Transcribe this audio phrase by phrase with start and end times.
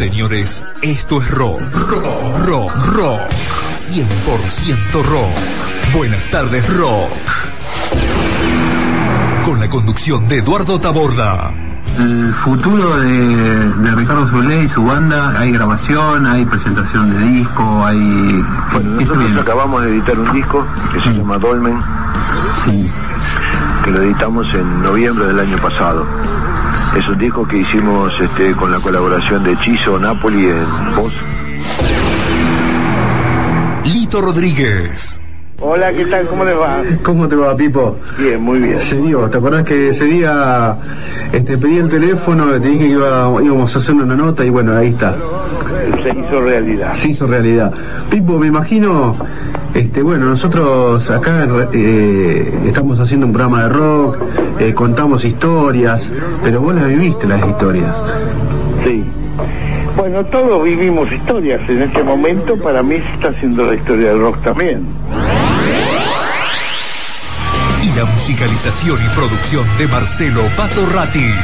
[0.00, 1.60] Señores, esto es rock.
[1.74, 3.20] Rock, rock, rock.
[3.92, 5.28] 100% rock.
[5.94, 7.10] Buenas tardes, rock.
[9.44, 11.52] Con la conducción de Eduardo Taborda.
[11.98, 17.84] El futuro de, de Ricardo Solé y su banda, hay grabación, hay presentación de disco,
[17.84, 18.42] hay...
[18.72, 19.40] Bueno, ¿qué se nosotros viene?
[19.42, 21.78] acabamos de editar un disco que se llama Dolmen,
[22.64, 22.90] Sí.
[23.84, 26.06] que lo editamos en noviembre del año pasado.
[26.96, 31.12] Es un disco que hicimos este, con la colaboración de Chizo Napoli en voz.
[33.84, 35.20] Lito Rodríguez.
[35.62, 36.26] Hola, ¿qué tal?
[36.26, 36.78] ¿Cómo les va?
[37.02, 37.96] ¿Cómo te va, Pipo?
[38.18, 38.80] Bien, muy bien.
[38.80, 40.76] Se dio, ¿te acordás que ese día
[41.32, 44.74] este, pedí el teléfono, te dije que iba- íbamos a hacer una nota y bueno,
[44.76, 45.14] ahí está.
[46.02, 46.94] Se hizo realidad.
[46.94, 47.72] se hizo realidad.
[48.08, 49.14] Pipo, me imagino,
[49.74, 54.16] este, bueno, nosotros acá eh, estamos haciendo un programa de rock,
[54.60, 56.10] eh, contamos historias,
[56.42, 57.94] pero vos las viviste las historias.
[58.84, 59.04] Sí.
[59.96, 61.60] Bueno, todos vivimos historias.
[61.68, 64.86] En este momento, para mí, se está haciendo la historia del rock también.
[68.00, 71.34] La musicalización y producción de Marcelo Patorrati.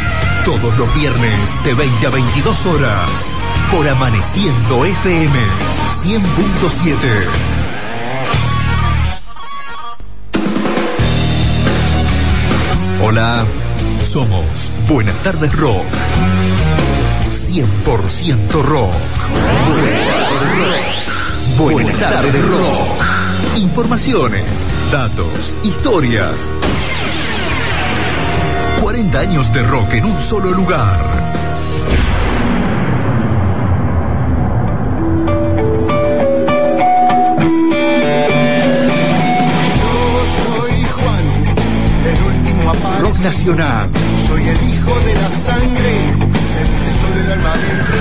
[0.43, 3.11] Todos los viernes de 20 a 22 horas.
[3.71, 5.39] Por Amaneciendo FM
[6.03, 7.27] 100.7.
[13.03, 13.45] Hola,
[14.11, 15.85] somos Buenas tardes Rock.
[17.51, 18.95] 100% rock.
[21.59, 23.17] Buenas tardes rock.
[23.57, 24.45] Informaciones,
[24.91, 26.53] datos, historias.
[28.81, 30.97] 40 años de rock en un solo lugar.
[40.43, 41.27] Soy Juan,
[42.05, 43.01] el último aparecido.
[43.01, 43.91] Rock nacional,
[44.27, 45.93] Soy el hijo de la sangre,
[46.55, 47.97] me puse solo el alma dentro.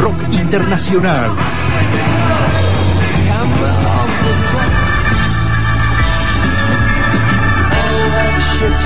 [0.00, 1.30] rock internacional.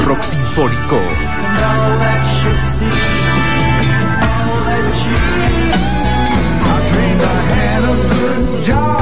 [0.01, 0.99] Rock sinfónico.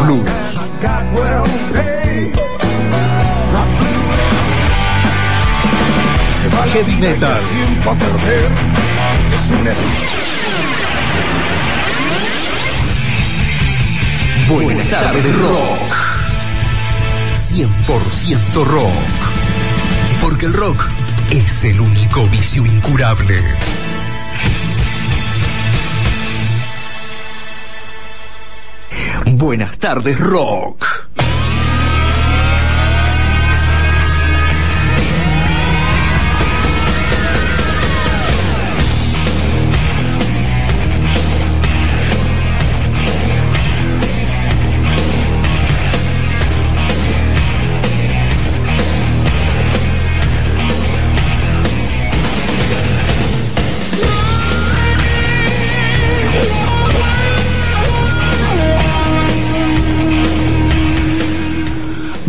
[0.05, 0.61] Blues.
[6.73, 7.43] Heavy metal.
[7.49, 7.95] Tiempo a
[14.49, 15.97] Buenas tardes rock.
[17.51, 19.20] 100% rock.
[20.31, 20.81] Porque el rock
[21.33, 23.43] es el único vicio incurable.
[29.27, 30.90] Buenas tardes rock.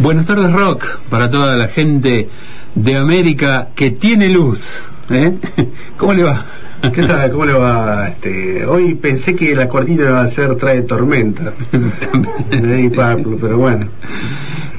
[0.02, 2.28] Buenas tardes, Rock, para toda la gente
[2.74, 4.82] de América que tiene luz.
[5.12, 5.38] ¿eh?
[5.98, 6.44] ¿Cómo le va?
[6.92, 7.30] ¿Qué tal?
[7.30, 8.08] ¿Cómo le va?
[8.08, 11.54] Este, hoy pensé que la cortina iba a ser Trae Tormenta
[12.50, 13.86] de Purple, pero bueno.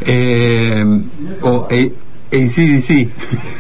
[0.01, 0.85] Eh,
[1.43, 1.93] o eh,
[2.33, 3.09] ACDC.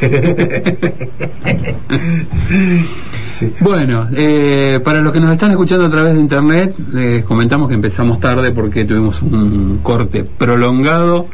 [3.38, 3.50] Sí.
[3.60, 7.74] Bueno, eh, para los que nos están escuchando a través de internet, les comentamos que
[7.74, 11.26] empezamos tarde porque tuvimos un corte prolongado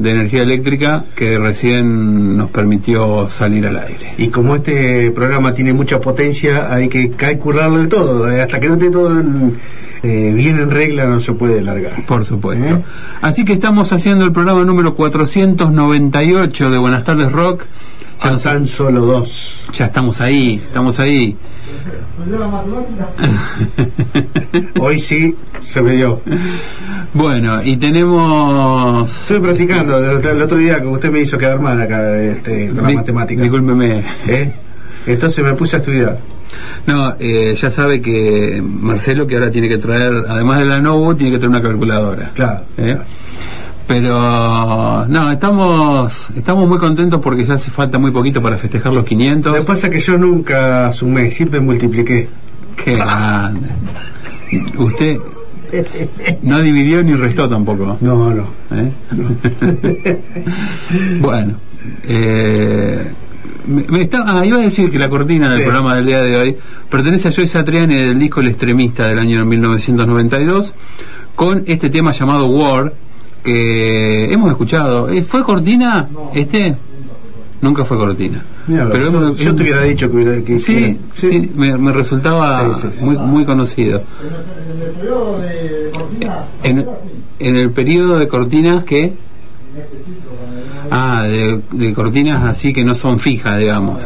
[0.00, 4.14] de energía eléctrica que recién nos permitió salir al aire.
[4.18, 8.30] Y como este programa tiene mucha potencia, hay que calcularlo todo.
[8.30, 9.56] eh, Hasta que no esté todo en-
[10.02, 12.06] eh, bien en regla, no se puede largar.
[12.06, 12.64] Por supuesto.
[12.64, 12.82] ¿Eh?
[13.20, 17.64] Así que estamos haciendo el programa número 498 de Buenas tardes Rock.
[18.22, 19.60] Ya, tan solo dos.
[19.72, 21.36] ya estamos ahí, estamos ahí.
[24.80, 26.20] Hoy sí se me dio.
[27.14, 29.10] bueno, y tenemos...
[29.10, 29.98] Estoy practicando.
[29.98, 33.42] El otro, día, como usted me hizo quedar mal acá este, con la matemática.
[33.42, 34.02] Discúlpeme.
[34.26, 34.52] ¿Eh?
[35.06, 36.18] Entonces me puse a estudiar.
[36.86, 41.14] No, eh, ya sabe que Marcelo que ahora tiene que traer, además de la Novo,
[41.14, 42.30] tiene que traer una calculadora.
[42.34, 42.64] Claro.
[42.76, 42.98] ¿Eh?
[43.90, 49.04] Pero no, estamos estamos muy contentos porque ya hace falta muy poquito para festejar los
[49.04, 49.52] 500.
[49.52, 52.28] Lo que pasa es que yo nunca sumé, siempre multipliqué.
[52.84, 53.66] Qué grande.
[54.78, 55.18] Usted
[56.42, 57.98] no dividió ni restó tampoco.
[58.00, 58.44] No, no.
[58.70, 58.92] ¿eh?
[61.20, 61.54] bueno,
[62.04, 63.10] eh,
[63.66, 65.64] me- me está- ah, iba a decir que la cortina del Sí.
[65.64, 66.56] programa del día de hoy
[66.88, 70.76] pertenece a Joyce Satriani del disco El Extremista del año 1992
[71.34, 72.92] con este tema llamado War
[73.42, 75.08] que hemos escuchado.
[75.08, 76.76] Eh, ¿Fue cortina este?
[77.62, 78.42] Nunca fue cortina.
[78.66, 80.98] Pero yo, hemos- yo te hubiera dicho que, hubiera- que Sí,
[81.54, 83.04] me, me resultaba Sí, sí, sí.
[83.04, 84.02] Muy, muy conocido.
[86.62, 86.86] En,
[87.38, 89.12] en el periodo de cortinas que...
[90.90, 94.02] Ah, de, de cortinas así que no son fijas, digamos.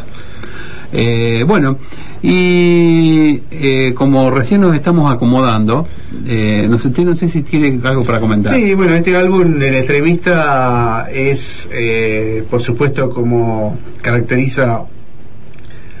[0.97, 1.77] Eh, bueno,
[2.23, 5.85] y eh, como recién nos estamos acomodando,
[6.25, 8.55] eh, no, sé, no sé si tiene algo para comentar.
[8.55, 14.85] Sí, bueno, este álbum, El Extremista, es, eh, por supuesto, como caracteriza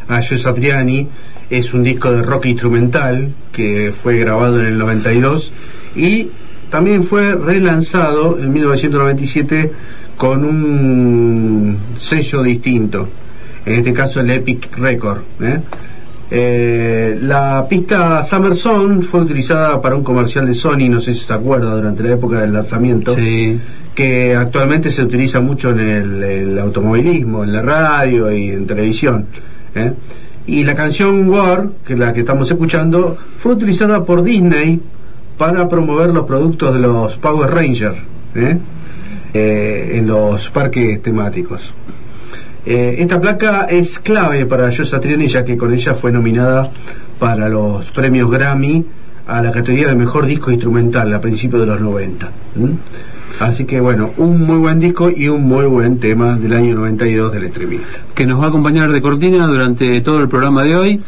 [0.07, 1.09] a Joe Satriani,
[1.49, 5.51] es un disco de rock instrumental que fue grabado en el 92
[5.95, 6.29] y
[6.69, 9.71] también fue relanzado en 1997
[10.17, 13.09] con un sello distinto,
[13.65, 15.19] en este caso el Epic Record.
[15.41, 15.59] ¿eh?
[16.31, 21.19] Eh, la pista Summer Song fue utilizada para un comercial de Sony, no sé si
[21.23, 23.59] se acuerda, durante la época del lanzamiento, Sí.
[23.93, 29.27] que actualmente se utiliza mucho en el, el automovilismo, en la radio y en televisión.
[29.75, 29.93] ¿eh?
[30.47, 34.79] Y la canción War, que es la que estamos escuchando, fue utilizada por Disney
[35.37, 37.97] para promover los productos de los Power Rangers
[38.35, 38.57] ¿eh?
[39.33, 41.73] Eh, en los parques temáticos.
[42.65, 46.69] Eh, esta placa es clave para Joe Satriani ya que con ella fue nominada
[47.19, 48.83] para los premios Grammy
[49.27, 52.29] a la categoría de mejor disco instrumental a principios de los 90.
[52.55, 52.73] ¿m?
[53.39, 57.33] Así que bueno, un muy buen disco y un muy buen tema del año 92
[57.33, 57.99] del extremista.
[58.15, 61.01] que nos va a acompañar de cortina durante todo el programa de hoy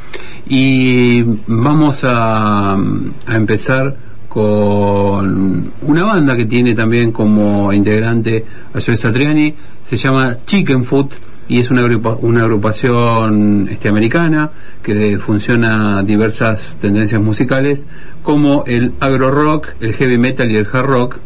[0.47, 3.95] y vamos a, a empezar
[4.29, 11.13] con una banda que tiene también como integrante a Joe Satriani, se llama Chicken Foot
[11.49, 14.51] y es una, agrupa- una agrupación este, americana
[14.83, 17.85] que funciona diversas tendencias musicales
[18.23, 21.17] como el agro rock, el heavy metal y el hard rock.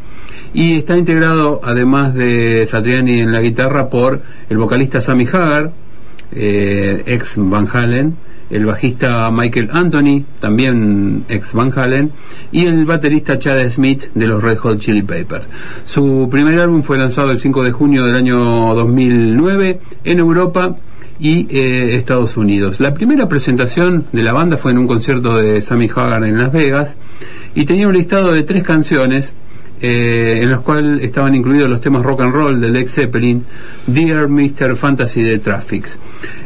[0.53, 5.71] Y está integrado además de Satriani en la guitarra por el vocalista Sammy Hagar,
[6.33, 8.15] eh, ex Van Halen,
[8.51, 12.11] el bajista Michael Anthony, también ex Van Halen,
[12.51, 15.45] y el baterista Chad Smith de los Red Hot Chili Peppers.
[15.85, 20.75] Su primer álbum fue lanzado el 5 de junio del año 2009 en Europa
[21.19, 22.79] y eh, Estados Unidos.
[22.79, 26.51] La primera presentación de la banda fue en un concierto de Sammy Hagar en Las
[26.51, 26.97] Vegas
[27.53, 29.33] y tenía un listado de tres canciones
[29.81, 33.43] eh, en los cuales estaban incluidos los temas rock and roll de Led Zeppelin,
[33.87, 34.75] Dear Mr.
[34.75, 35.97] Fantasy de Traffics.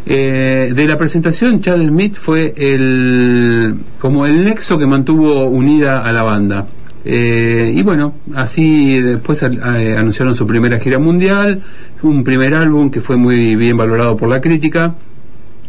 [0.05, 6.11] Eh, de la presentación, Chad Smith fue el como el nexo que mantuvo unida a
[6.13, 6.65] la banda.
[7.03, 11.61] Eh, y bueno, así después anunciaron su primera gira mundial,
[12.03, 14.95] un primer álbum que fue muy bien valorado por la crítica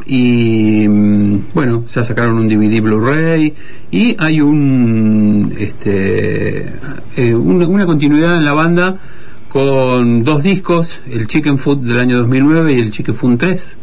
[0.06, 3.52] y mm, bueno ya sacaron un DVD Blu-ray
[3.90, 6.72] y hay un este
[7.16, 8.96] eh, una, continuidad en la banda
[9.48, 13.78] con dos discos el Chicken Food del año 2009 y el Chicken Food 3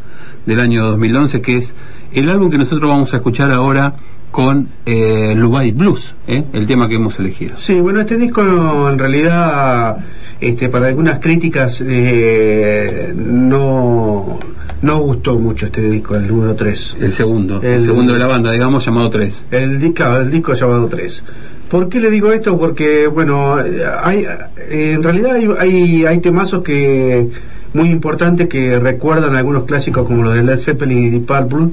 [0.46, 1.74] del año 2011 que es
[2.14, 3.96] el álbum que nosotros vamos a escuchar ahora
[4.32, 6.46] con eh, Lubai Blues ¿eh?
[6.54, 9.98] el tema que hemos elegido Sí, bueno, este disco en realidad,
[10.42, 14.40] este, para algunas críticas, eh, no,
[14.84, 16.98] no gustó mucho este disco, el número 3.
[17.02, 20.30] el segundo el, El- segundo de la banda digamos llamado 3 El, di- claro, el
[20.30, 21.24] disco llamado 3.
[21.72, 22.56] ¿Por qué le digo esto?
[22.60, 23.56] Porque, bueno,
[24.04, 24.26] hay,
[24.70, 27.28] en realidad hay, hay, hay temazos que
[27.74, 31.70] muy importantes que recuerdan algunos clásicos como los de Led Zeppelin y Deep Purple,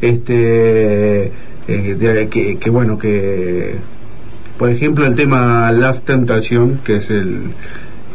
[0.00, 3.76] este, eh, de- que, que, bueno, que,
[4.58, 7.52] por ejemplo, el tema Love Temptation, que es el,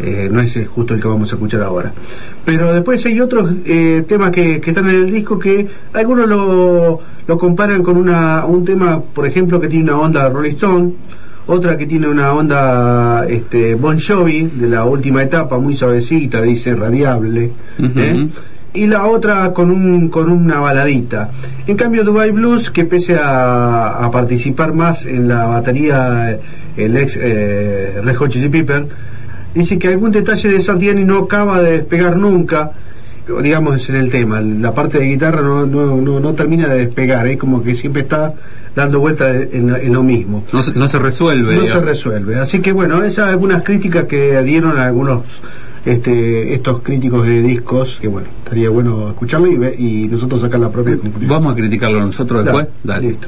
[0.03, 1.91] eh, no es justo el que vamos a escuchar ahora.
[2.45, 6.99] Pero después hay otros eh, temas que, que están en el disco que algunos lo,
[7.27, 10.93] lo comparan con una, un tema, por ejemplo, que tiene una onda Rolling Stone,
[11.47, 16.75] otra que tiene una onda este, Bon Jovi, de la última etapa, muy suavecita, dice
[16.75, 17.51] radiable.
[17.79, 18.27] ¿eh?
[18.73, 21.29] y la otra con un con una baladita.
[21.67, 26.39] En cambio Dubai Blues, que pese a, a participar más en la batería
[26.77, 28.87] el ex eh, Red Hot Chili Pepper,
[29.53, 32.71] dice que algún detalle de Santiani no acaba de despegar nunca,
[33.41, 37.27] digamos en el tema, la parte de guitarra no, no, no, no termina de despegar,
[37.27, 38.33] es como que siempre está
[38.75, 40.43] dando vueltas en, lo- en lo mismo.
[40.51, 42.35] no, se- no se resuelve No se resuelve.
[42.39, 45.41] Así que bueno, esas algunas críticas que dieron algunos
[45.85, 50.69] este, estos críticos de discos, que bueno, estaría bueno escucharlo y, y nosotros sacar la
[50.69, 51.29] propia conclusión.
[51.29, 53.07] vamos a criticarlo nosotros después Dale, Dale.
[53.09, 53.27] Listo.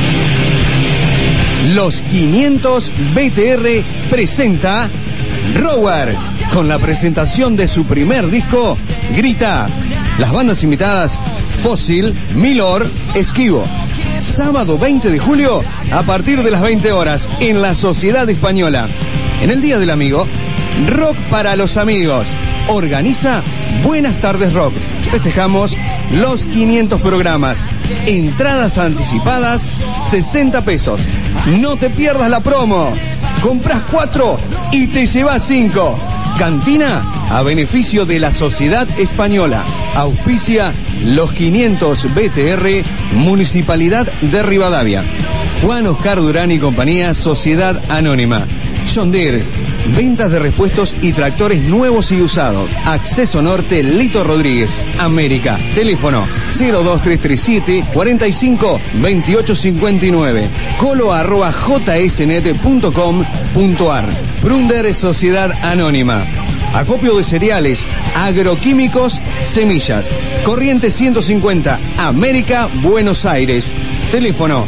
[1.69, 4.89] Los 500 BTR presenta
[5.55, 6.15] Rower
[6.53, 8.77] con la presentación de su primer disco,
[9.15, 9.67] Grita.
[10.17, 11.17] Las bandas invitadas,
[11.61, 13.63] Fósil, Milor, Esquivo.
[14.19, 18.87] Sábado 20 de julio, a partir de las 20 horas, en la Sociedad Española.
[19.41, 20.27] En el Día del Amigo,
[20.87, 22.27] Rock para los Amigos.
[22.67, 23.43] Organiza
[23.83, 24.73] Buenas tardes Rock.
[25.09, 25.75] Festejamos
[26.11, 27.65] los 500 programas.
[28.05, 29.67] Entradas anticipadas,
[30.09, 31.01] 60 pesos.
[31.59, 32.93] No te pierdas la promo.
[33.41, 34.37] Compras 4
[34.71, 35.99] y te llevas 5.
[36.37, 39.63] Cantina a beneficio de la Sociedad Española.
[39.95, 40.73] Auspicia
[41.05, 42.83] los 500 BTR,
[43.15, 45.03] Municipalidad de Rivadavia.
[45.61, 48.45] Juan Oscar Durán y compañía, Sociedad Anónima.
[48.93, 49.43] John Deere,
[49.95, 52.69] ventas de repuestos y tractores nuevos y usados.
[52.85, 55.57] Acceso Norte, Lito Rodríguez, América.
[55.75, 60.49] Teléfono 02337 45 2859.
[60.79, 62.61] Colo arroba jsnet.com.ar.
[64.41, 66.23] Brunder Sociedad Anónima.
[66.73, 67.83] Acopio de cereales,
[68.15, 70.09] agroquímicos, semillas.
[70.45, 73.69] Corriente 150, América, Buenos Aires.
[74.09, 74.65] Teléfono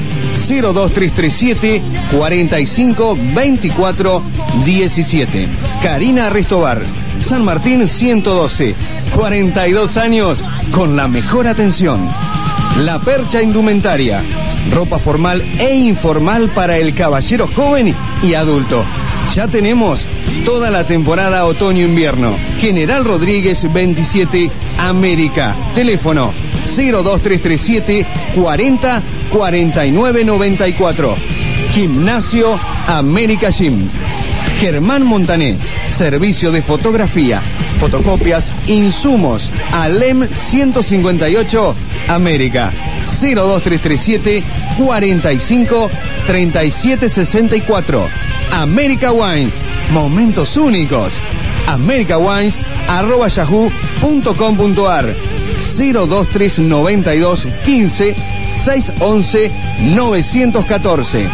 [0.48, 4.24] 02337 45 24
[4.66, 5.48] 17.
[5.82, 6.82] Karina Restobar,
[7.20, 8.76] San Martín 112.
[9.16, 12.08] 42 años con la mejor atención.
[12.80, 14.22] La Percha Indumentaria.
[14.72, 17.94] Ropa formal e informal para el caballero joven
[18.24, 18.84] y adulto.
[19.34, 20.06] Ya tenemos
[20.46, 22.36] toda la temporada otoño-invierno.
[22.60, 25.56] General Rodríguez 27, América.
[25.76, 26.32] Teléfono
[26.76, 28.06] 02337
[28.36, 31.16] 40 49 94.
[31.74, 33.90] Gimnasio América Gym.
[34.64, 35.58] Germán Montané.
[35.90, 37.42] Servicio de fotografía,
[37.82, 39.52] fotocopias, insumos.
[39.74, 41.76] Alem 158
[42.08, 42.72] América.
[43.04, 44.42] 02337
[44.78, 45.90] 45
[46.28, 48.08] 37 64.
[48.54, 49.56] América Wines.
[49.92, 51.16] Momentos únicos.
[51.68, 55.14] America Wines arroba yahoo.com.ar
[55.78, 58.16] 02392 15
[58.50, 59.52] 611
[59.94, 61.28] 914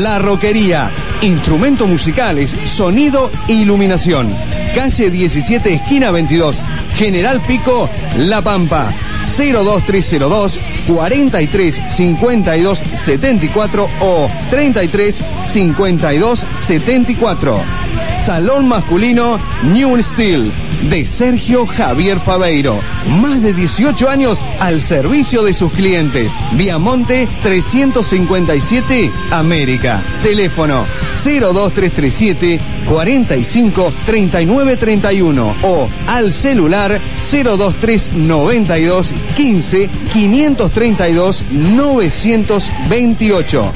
[0.00, 0.90] La Roquería
[1.22, 4.34] Instrumentos musicales, sonido e iluminación.
[4.74, 6.60] Calle 17, esquina 22.
[6.96, 8.92] General Pico, La Pampa.
[9.36, 10.58] 02302
[10.88, 17.81] 43 52 74 o 33 52 74.
[18.24, 20.52] Salón masculino New Steel
[20.88, 22.78] de Sergio Javier Fabeiro.
[23.20, 26.32] Más de 18 años al servicio de sus clientes.
[26.52, 30.00] Viamonte 357 América.
[30.22, 30.84] Teléfono
[31.24, 37.00] 02337 45 39 31 o al celular
[37.32, 43.72] 02392 15 532 928.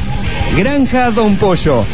[0.56, 1.84] Granja Don Pollo.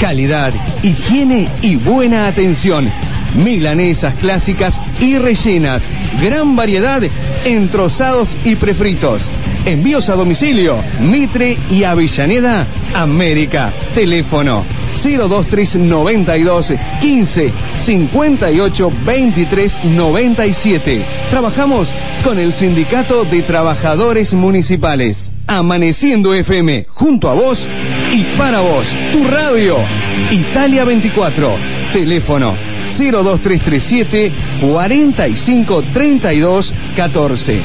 [0.00, 2.90] Calidad, higiene y buena atención.
[3.34, 5.86] Milanesas clásicas y rellenas.
[6.22, 7.02] Gran variedad
[7.44, 9.30] en trozados y prefritos.
[9.66, 10.82] Envíos a domicilio.
[11.00, 13.74] Mitre y Avellaneda, América.
[13.94, 14.64] Teléfono
[15.02, 21.02] 02392 15 58 23 97.
[21.30, 21.92] Trabajamos
[22.24, 25.32] con el Sindicato de Trabajadores Municipales.
[25.46, 27.68] Amaneciendo FM, junto a vos
[28.20, 28.86] y para vos.
[29.12, 29.76] Tu radio.
[30.30, 31.56] Italia 24.
[31.92, 32.54] Teléfono
[32.86, 37.60] 02337 45 32 14.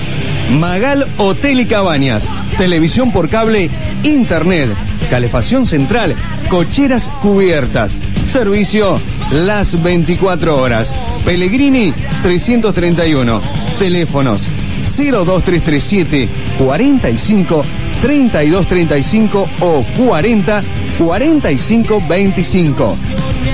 [0.52, 2.28] Magal Hotel y Cabañas.
[2.58, 3.70] Televisión por cable,
[4.04, 4.70] internet,
[5.10, 6.16] calefacción central,
[6.50, 7.98] cocheras cubiertas.
[8.28, 9.00] Servicio
[9.32, 10.94] las 24 horas.
[11.26, 13.42] Pellegrini 331.
[13.78, 17.66] Teléfonos 02337 45
[18.06, 20.64] 3235 o 40
[21.00, 22.98] 45 25.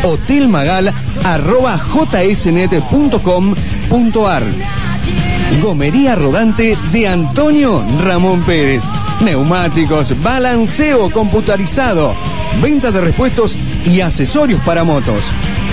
[0.03, 3.23] Hotel Magal arroba jsnet.com.ar
[5.61, 8.83] Gomería rodante de Antonio Ramón Pérez.
[9.21, 12.13] Neumáticos, balanceo computarizado,
[12.61, 15.23] venta de repuestos y accesorios para motos.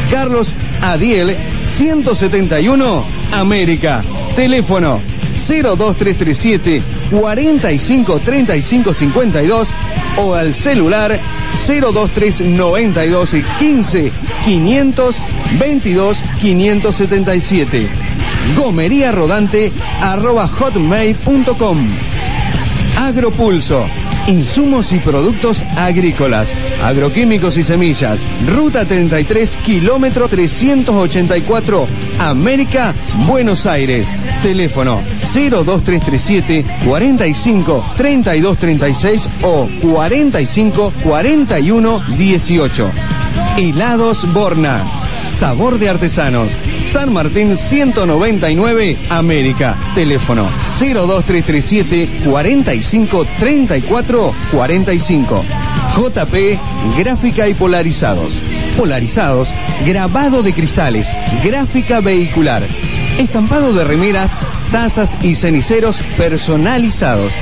[0.08, 4.04] Carlos Adiel 171 América.
[4.36, 5.00] Teléfono
[5.48, 9.74] 02337 45 35 52
[10.16, 11.18] o al celular
[11.66, 14.12] 023 92 15
[14.44, 17.88] 522 577.
[18.56, 21.78] Gomería rodante arroba hotmail.com.
[22.96, 23.86] Agropulso.
[24.28, 26.50] Insumos y productos agrícolas,
[26.82, 28.20] agroquímicos y semillas.
[28.46, 31.86] Ruta 33, kilómetro 384,
[32.18, 32.92] América,
[33.26, 34.06] Buenos Aires.
[34.42, 35.00] Teléfono
[35.32, 42.90] 02337 45 32 36 o 45 41 18.
[43.56, 44.82] Helados Borna.
[45.30, 46.50] Sabor de artesanos.
[46.84, 49.76] San Martín 199, América.
[49.94, 55.44] Teléfono 02337 45 34 45.
[55.96, 56.58] JP
[56.96, 58.34] Gráfica y Polarizados.
[58.76, 59.52] Polarizados,
[59.84, 61.12] grabado de cristales,
[61.44, 62.62] gráfica vehicular,
[63.18, 64.38] estampado de remeras,
[64.70, 67.32] tazas y ceniceros personalizados,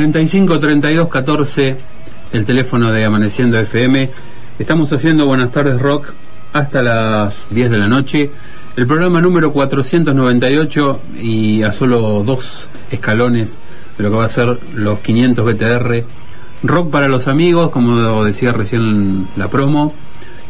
[0.00, 1.76] ...45 32 14...
[2.32, 4.10] ...el teléfono de Amaneciendo FM...
[4.58, 6.14] ...estamos haciendo Buenas tardes Rock...
[6.54, 8.30] ...hasta las 10 de la noche...
[8.78, 11.00] ...el programa número 498...
[11.18, 13.58] ...y a solo dos escalones...
[13.98, 16.04] ...de lo que va a ser los 500 BTR...
[16.62, 17.68] ...rock para los amigos...
[17.68, 19.92] ...como decía recién la promo...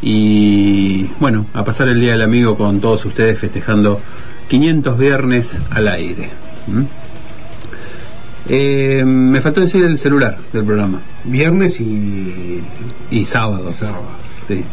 [0.01, 1.47] ...y bueno...
[1.55, 3.41] ...a pasar el Día del Amigo con todos ustedes...
[3.41, 4.01] ...festejando
[4.49, 6.31] 500 viernes al aire...
[6.69, 7.00] ¿Mm?
[8.48, 11.00] Eh, me faltó decir el celular del programa.
[11.24, 12.62] Viernes y.
[13.11, 13.72] Y sábado.
[13.72, 14.03] Sábado.
[14.46, 14.64] Sí.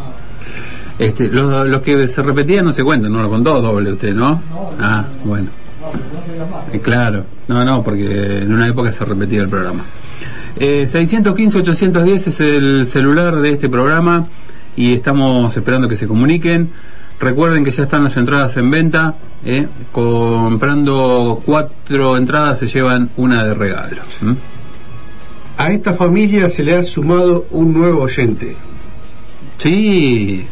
[0.99, 4.41] Este, los, los que se repetían no se cuentan, no lo contó doble usted, ¿no?
[4.79, 5.49] Ah, bueno.
[6.73, 7.23] Eh, claro.
[7.47, 9.85] No, no, porque en una época se repetía el programa.
[10.59, 14.27] Eh, 615-810 es el celular de este programa
[14.75, 16.69] y estamos esperando que se comuniquen.
[17.19, 19.15] Recuerden que ya están las entradas en venta.
[19.43, 19.67] ¿eh?
[19.91, 24.01] Comprando cuatro entradas se llevan una de regalo.
[25.57, 28.55] A esta familia se le ha sumado un nuevo oyente.
[29.57, 30.45] Sí,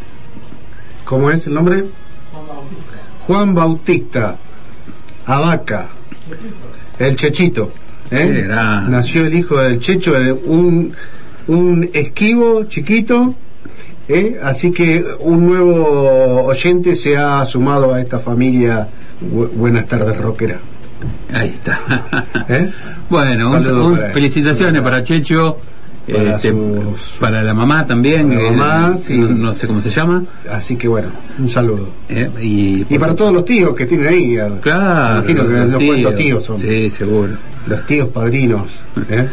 [1.06, 1.86] ¿Cómo es el nombre?
[3.28, 4.36] Juan Bautista.
[5.28, 5.89] Abaca.
[6.97, 7.71] El Chechito.
[8.10, 8.43] ¿eh?
[8.47, 10.93] Nació el hijo del Checho, eh, un,
[11.47, 13.36] un esquivo chiquito.
[14.08, 14.39] ¿Eh?
[14.44, 18.88] Así que un nuevo oyente se ha sumado a esta familia.
[19.34, 20.60] Bu- buenas tardes, rockera.
[21.34, 21.80] ahí está.
[22.50, 22.70] ¿Eh?
[23.10, 24.13] bueno, un- Saludos un- para él.
[24.13, 25.58] felicitaciones para Checho
[26.12, 29.18] Para Este, sus- para la mamá también, La mamá, sí.
[29.18, 30.24] no, no sé cómo se llama.
[30.52, 31.08] Así que bueno,
[31.39, 31.89] un saludo.
[32.10, 34.38] eh, y, Y para todos los tíos que tienen ahí.
[34.62, 36.15] Claro, Imagino que los tíos.
[36.15, 36.60] tíos son.
[36.60, 37.34] Sí, seguro.
[37.65, 38.70] Los tíos padrinos.
[39.10, 39.28] ¿eh?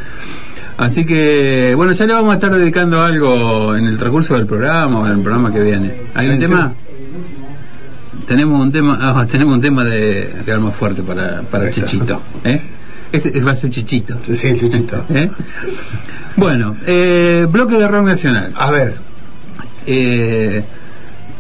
[0.79, 5.01] Así que, bueno, ya le vamos a estar dedicando algo en el transcurso del programa
[5.01, 5.93] o en el programa que viene.
[6.15, 6.73] ¿Hay un ¿Hay tema?
[8.27, 11.71] Tenemos un tema, ah, tenemos un tema de Real más fuerte para, para.
[11.71, 12.21] Chichito.
[12.45, 12.61] ¿eh?
[13.47, 14.17] Va a ser Chichito.
[14.25, 15.05] Sí, sí, Chuchito.
[15.11, 15.31] ¿eh?
[16.37, 18.53] Bueno, eh, bloque de rock nacional.
[18.57, 18.95] A ver,
[19.87, 20.63] Eh,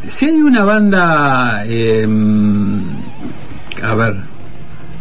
[0.08, 2.06] si hay una banda, eh,
[3.82, 4.16] a ver,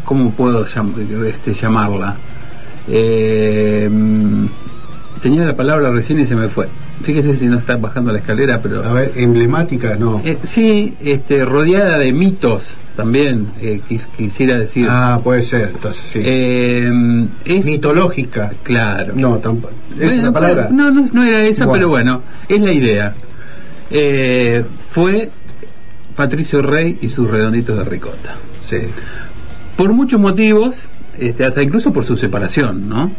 [0.06, 0.94] ¿cómo puedo llam-
[1.26, 2.16] este, llamarla?
[2.94, 3.90] Eh,
[5.24, 6.68] tenía la palabra recién y se me fue.
[7.04, 8.84] Fíjese si no está bajando la escalera, pero...
[8.84, 10.22] a ver, emblemática, no.
[10.24, 14.86] Eh, sí, este, rodeada de mitos también, eh, quis- quisiera decir.
[14.88, 16.20] Ah, puede ser, entonces sí.
[16.24, 16.92] Eh,
[17.46, 18.54] es, Mitológica.
[18.62, 19.14] claro.
[19.16, 19.74] No, tampoco.
[19.94, 20.68] ¿Es Bueno, una palabra?
[20.72, 21.74] No, no, no era esa, Bueno.
[21.80, 23.16] pero bueno, es la idea.
[23.90, 25.32] Eh, fue
[26.16, 28.36] Patricio Rey y sus redonditos de ricota.
[28.64, 28.78] Sí.
[29.76, 30.84] Por muchos motivos,
[31.20, 33.12] este, hasta incluso por su separación, ¿no?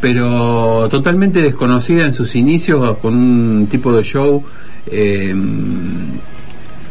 [0.00, 4.42] Pero totalmente desconocida en sus inicios con un tipo de show
[4.86, 5.34] eh,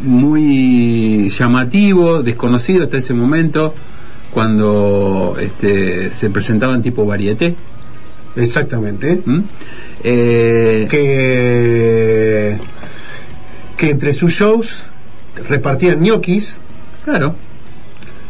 [0.01, 3.73] muy llamativo, desconocido hasta ese momento,
[4.31, 7.55] cuando este, se presentaban tipo varieté.
[8.35, 9.21] Exactamente.
[9.25, 9.43] ¿m?
[10.03, 12.57] Eh, Que,
[13.75, 14.83] que entre sus shows
[15.47, 16.57] repartían ñoquis,
[17.03, 17.33] Claro,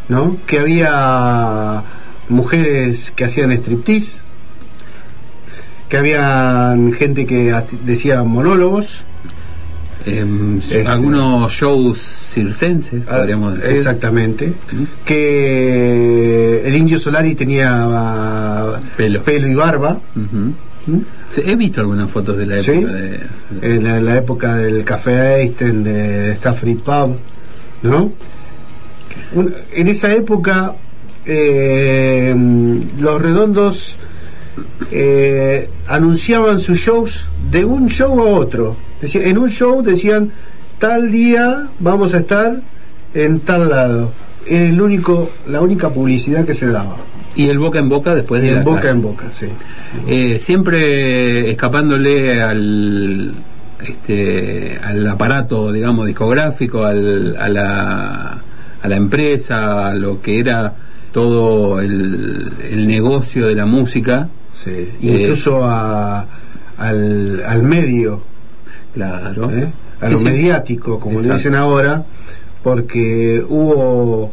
[0.08, 0.38] ¿no?
[0.46, 1.84] Que había
[2.30, 4.20] mujeres que hacían striptease,
[5.90, 9.04] que había gente que decía monólogos.
[10.06, 10.88] em, Este.
[10.88, 12.00] algunos shows
[12.34, 13.72] circenses, Ah, podríamos decir.
[13.76, 14.54] Exactamente.
[15.06, 19.22] Que el indio Solari tenía ah, Pelo.
[19.28, 20.00] y barba.
[20.16, 20.50] ¿Mm?
[21.36, 22.72] Sí, He visto algunas fotos de la Sí.
[22.72, 23.20] época de,
[23.62, 27.18] En la, la época del Café Einstein, de Stafford Pub,
[27.84, 28.12] ¿no?
[29.34, 30.74] Un- en esa época,
[31.32, 32.36] eh,
[33.00, 33.98] los redondos
[34.92, 38.76] eh, anunciaban sus shows de un show a otro.
[39.02, 40.32] En un show decían,
[40.80, 42.60] tal día vamos a estar
[43.14, 44.12] en tal lado.
[44.48, 46.96] Era el único, la única publicidad que se daba.
[47.36, 49.46] Y el boca en boca después de la boca en boca, sí.
[50.08, 53.36] Eh, siempre escapándole al
[53.80, 58.42] este al aparato digamos discográfico al, a la
[58.82, 60.74] a la empresa a lo que era
[61.12, 64.90] todo el, el negocio de la música sí.
[65.02, 66.26] Incluso a-
[66.78, 68.22] al, al medio.
[68.94, 69.72] claro ¿eh?
[70.02, 70.24] a Sí, lo sí.
[70.26, 72.06] mediático, como le dicen ahora,
[72.64, 74.32] porque hubo,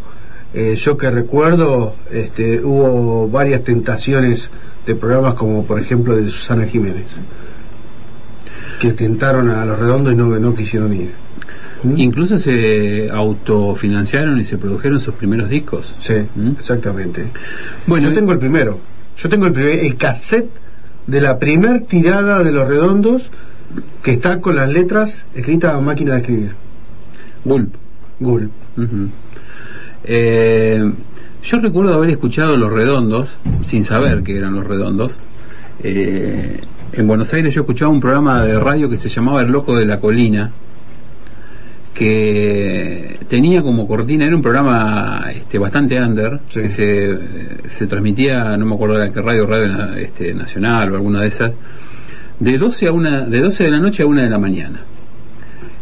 [0.55, 4.51] eh, yo que recuerdo, este, hubo varias tentaciones
[4.87, 7.07] de programas como por ejemplo de Susana Jiménez,
[8.81, 11.11] que tentaron a los redondos y no, no quisieron ir.
[11.83, 11.99] ¿Mm?
[11.99, 16.51] incluso se autofinanciaron y se produjeron sus primeros discos Sí, ¿Mm?
[16.53, 17.27] exactamente.
[17.87, 18.79] bueno yo tengo el primero,
[19.17, 20.51] yo tengo el primer, el cassette
[21.07, 23.31] de la primer tirada de los redondos
[24.03, 26.51] que está con las letras escritas a máquina de escribir.
[27.45, 27.75] Gulp
[28.21, 28.51] Gulp.
[30.05, 30.93] Eh,
[31.43, 33.29] yo recuerdo haber escuchado Los Redondos,
[33.63, 35.19] sin saber que eran Los Redondos.
[35.83, 36.61] Eh,
[36.93, 39.85] en Buenos Aires yo escuchaba un programa de radio que se llamaba El Loco de
[39.87, 40.51] la Colina,
[41.97, 46.61] que tenía como cortina, era un programa este, bastante under, Sí.
[46.61, 47.19] que se,
[47.71, 51.53] se transmitía, no me acuerdo de qué radio, Radio este, Nacional o alguna de esas,
[52.39, 54.81] de 12, a una, de 12 de la noche a 1 de la mañana.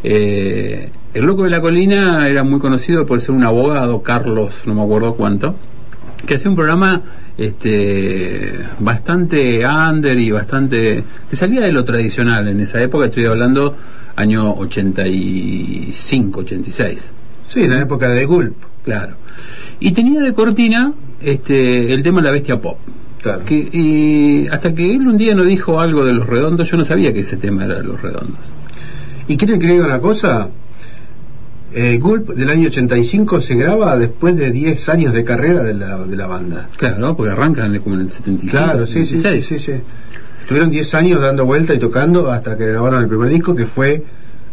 [0.05, 4.75] Eh, el loco de la colina era muy conocido por ser un abogado, Carlos, no
[4.75, 5.57] me acuerdo cuánto,
[6.27, 7.03] que hacía un programa
[7.37, 13.77] este bastante under y bastante que salía de lo tradicional en esa época, estoy hablando
[14.17, 17.09] año 85, 86.
[17.47, 18.57] Sí, en la época de Gulp.
[18.85, 19.15] Claro.
[19.81, 22.79] Y tenía de cortina este el tema de la bestia pop.
[23.23, 23.45] Claro.
[23.45, 26.85] Que, y hasta que él un día no dijo algo de los redondos, yo no
[26.85, 28.41] sabía que ese tema era de los redondos.
[29.27, 30.49] ¿Y quieren que diga una cosa?
[31.73, 35.99] Eh, Gulp del año 85 se graba después de 10 años de carrera de la,
[36.05, 36.69] de la banda.
[36.77, 38.51] Claro, porque arrancan como en el 75.
[38.57, 39.47] Claro, sí, sí, sí, 76.
[39.47, 39.73] sí, sí.
[40.45, 44.05] Estuvieron 10 años dando vuelta y tocando hasta que grabaron el primer disco que fue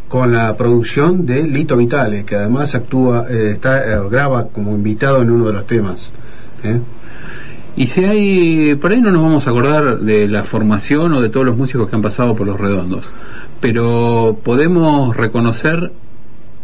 [0.08, 5.22] con la producción de Lito Vitale, que además actúa, eh, está, eh, graba como invitado
[5.22, 6.14] en uno de los temas.
[6.64, 6.80] ¿eh?
[7.76, 11.28] Y si hay, por ahí no nos vamos a acordar de la formación o de
[11.28, 13.12] todos los músicos que han pasado por los redondos,
[13.60, 15.92] pero podemos reconocer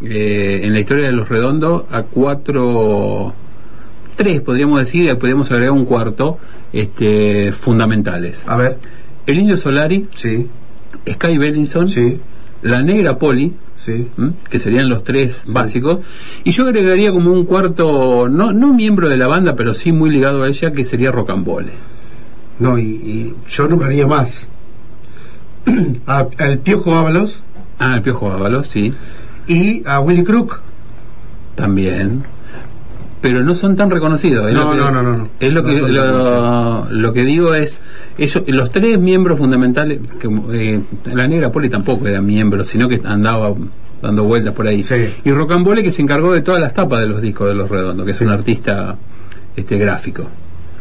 [0.02, 3.34] eh, en la historia de los redondos a cuatro,
[4.16, 6.38] tres podríamos decir, y podríamos agregar un cuarto,
[6.72, 8.46] este, fundamentales.
[8.48, 8.78] A ver,
[9.28, 10.48] El Indio Solari, Sí,
[11.08, 12.18] Sky Bellinson, sí,
[12.64, 13.54] La Negra Poli,
[13.86, 14.08] sí.
[14.50, 16.00] que serían los tres básicos,
[16.44, 20.10] y yo agregaría como un cuarto, no, no miembro de la banda, pero sí muy
[20.10, 21.72] ligado a ella, que sería Rocambole.
[22.60, 24.48] No, y, y yo nombraría más.
[26.08, 27.44] A- al Piojo Ábalos
[27.80, 28.92] Ah, el Piojo Ábalos, sí,
[29.48, 30.62] y a Willy Crook.
[31.56, 32.24] también.
[33.22, 34.48] Pero no son tan reconocidos.
[34.48, 35.30] es No, lo que- no, no, no.
[35.40, 35.70] Es lo No
[36.88, 37.82] que lo que digo es
[38.18, 40.82] ellos, los tres miembros fundamentales, que eh,
[41.14, 43.54] la Negra Poli tampoco era miembro, sino que andaba
[44.02, 44.84] dando vueltas por ahí.
[44.84, 45.14] Sí.
[45.26, 48.06] Y Rocambole que se encargó de todas las tapas de los discos de Los Redondos,
[48.06, 48.96] que es un artista
[49.56, 50.28] este gráfico.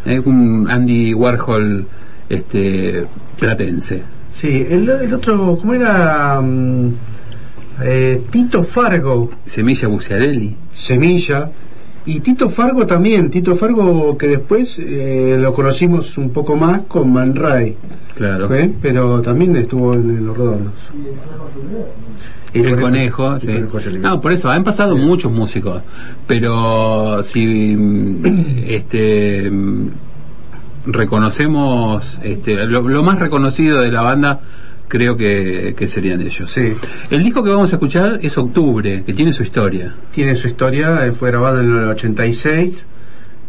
[0.04, 1.86] Es un Andy Warhol
[2.28, 3.06] este
[3.38, 4.02] platense.
[4.28, 6.40] Sí, el, el otro, ¿cómo era?
[6.42, 6.90] Mm,
[7.82, 10.54] eh, Tito Fargo, Semilla Buciarelli.
[10.72, 11.48] Semilla.
[12.06, 17.12] Y Tito Fargo también, Tito Fargo que después eh, lo conocimos un poco más con
[17.12, 17.76] Man Ray,
[18.14, 18.52] Claro.
[18.54, 18.72] ¿eh?
[18.80, 20.72] pero también estuvo en, Los Redondos.
[22.54, 23.46] El conejo, sí.
[23.46, 23.78] Conejo.
[23.98, 25.82] No, por eso han pasado muchos músicos,
[26.28, 28.24] pero si mm,
[28.68, 29.88] este mm,
[30.86, 34.40] reconocemos este, lo, lo más reconocido de la banda
[34.88, 36.50] creo que, que serían ellos.
[36.50, 36.74] Sí.
[37.10, 39.94] El disco que vamos a escuchar es Octubre, que tiene su historia.
[40.12, 42.86] tiene su historia, eh, fue grabado en el 86,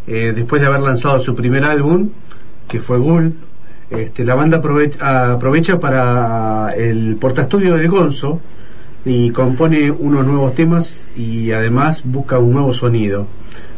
[0.08, 2.10] eh, después de haber lanzado su primer álbum,
[2.68, 3.34] que fue Ghoul,
[3.90, 8.42] este, la banda aprove- aprovecha para el portaestudio del Gonzo
[9.06, 13.28] y compone unos nuevos temas y además busca un nuevo sonido.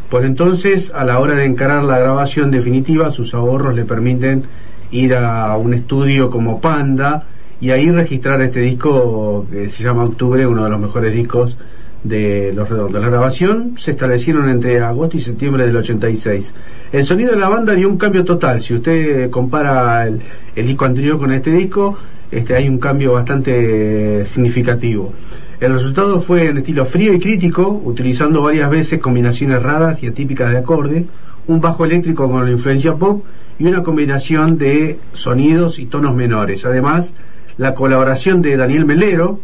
[0.10, 4.45] Por entonces, a la hora de encarar la grabación definitiva, sus ahorros le permiten
[4.89, 7.26] ir a un estudio como Panda
[7.62, 11.58] y ahí registrar este disco que se llama Octubre, uno de los mejores discos
[12.04, 13.02] de Los Redondos.
[13.02, 16.54] La grabación se establecieron entre agosto y septiembre del 86.
[16.91, 18.62] El sonido de la banda dio un cambio total.
[18.62, 20.22] Si usted compara el,
[20.56, 21.98] el disco anterior con este disco,
[22.32, 25.13] este, hay un cambio bastante significativo.
[25.60, 30.52] El resultado fue en estilo frío y crítico, utilizando varias veces combinaciones raras y atípicas
[30.52, 31.06] de acorde,
[31.48, 33.26] un bajo eléctrico con influencia pop
[33.58, 36.63] y una combinación de sonidos y tonos menores.
[36.65, 37.12] Además,
[37.60, 39.41] la colaboración de Daniel Melero,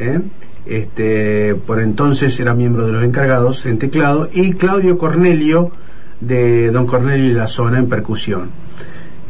[0.00, 0.18] ¿eh?
[0.66, 5.70] este, por entonces era miembro de los encargados en teclado, y Claudio Cornelio
[6.20, 8.50] de Don Cornelio y la Zona en percusión.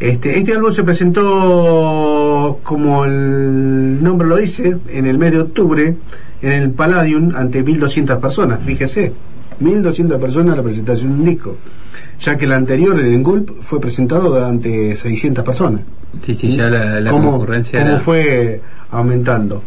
[0.00, 5.96] Este, este álbum se presentó, como el nombre lo dice, en el mes de octubre
[6.40, 8.60] en el Palladium ante 1200 personas.
[8.64, 9.12] Fíjese,
[9.58, 11.56] 1200 personas la presentación de un disco,
[12.18, 15.82] ya que el anterior, el Engulp, fue presentado ante 600 personas.
[16.22, 19.62] Sí, sí, ya la, la ¿Cómo, concurrencia cómo era- fue aumentando?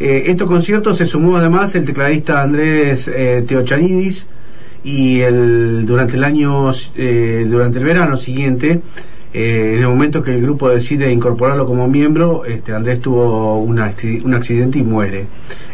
[0.00, 4.26] Eh, estos conciertos se sumó además el tecladista Andrés eh, Teochanidis
[4.84, 8.80] y el, durante el año, eh, durante el verano siguiente,
[9.34, 13.78] eh, en el momento que el grupo decide incorporarlo como miembro, este, Andrés tuvo un,
[13.78, 15.26] acci- un accidente y muere.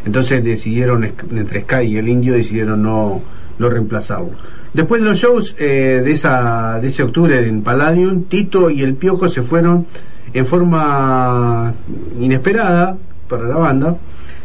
[0.06, 3.20] Entonces decidieron, entre Sky y el Indio, decidieron no,
[3.58, 4.30] no reemplazarlo.
[4.72, 8.94] Después de los shows eh, de, esa, de ese octubre en Palladium, Tito y el
[8.94, 9.87] Piojo se fueron
[10.35, 11.73] en forma
[12.20, 12.97] inesperada
[13.29, 13.97] para la banda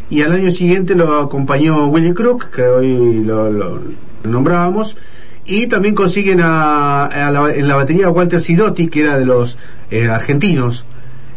[0.10, 3.80] y al año siguiente lo acompañó Willy Crook, que hoy lo,
[4.23, 4.97] nombrábamos,
[5.45, 9.58] y también consiguen a, la- en la batería a Walter Sidotti, que era de los
[9.91, 10.86] eh, argentinos,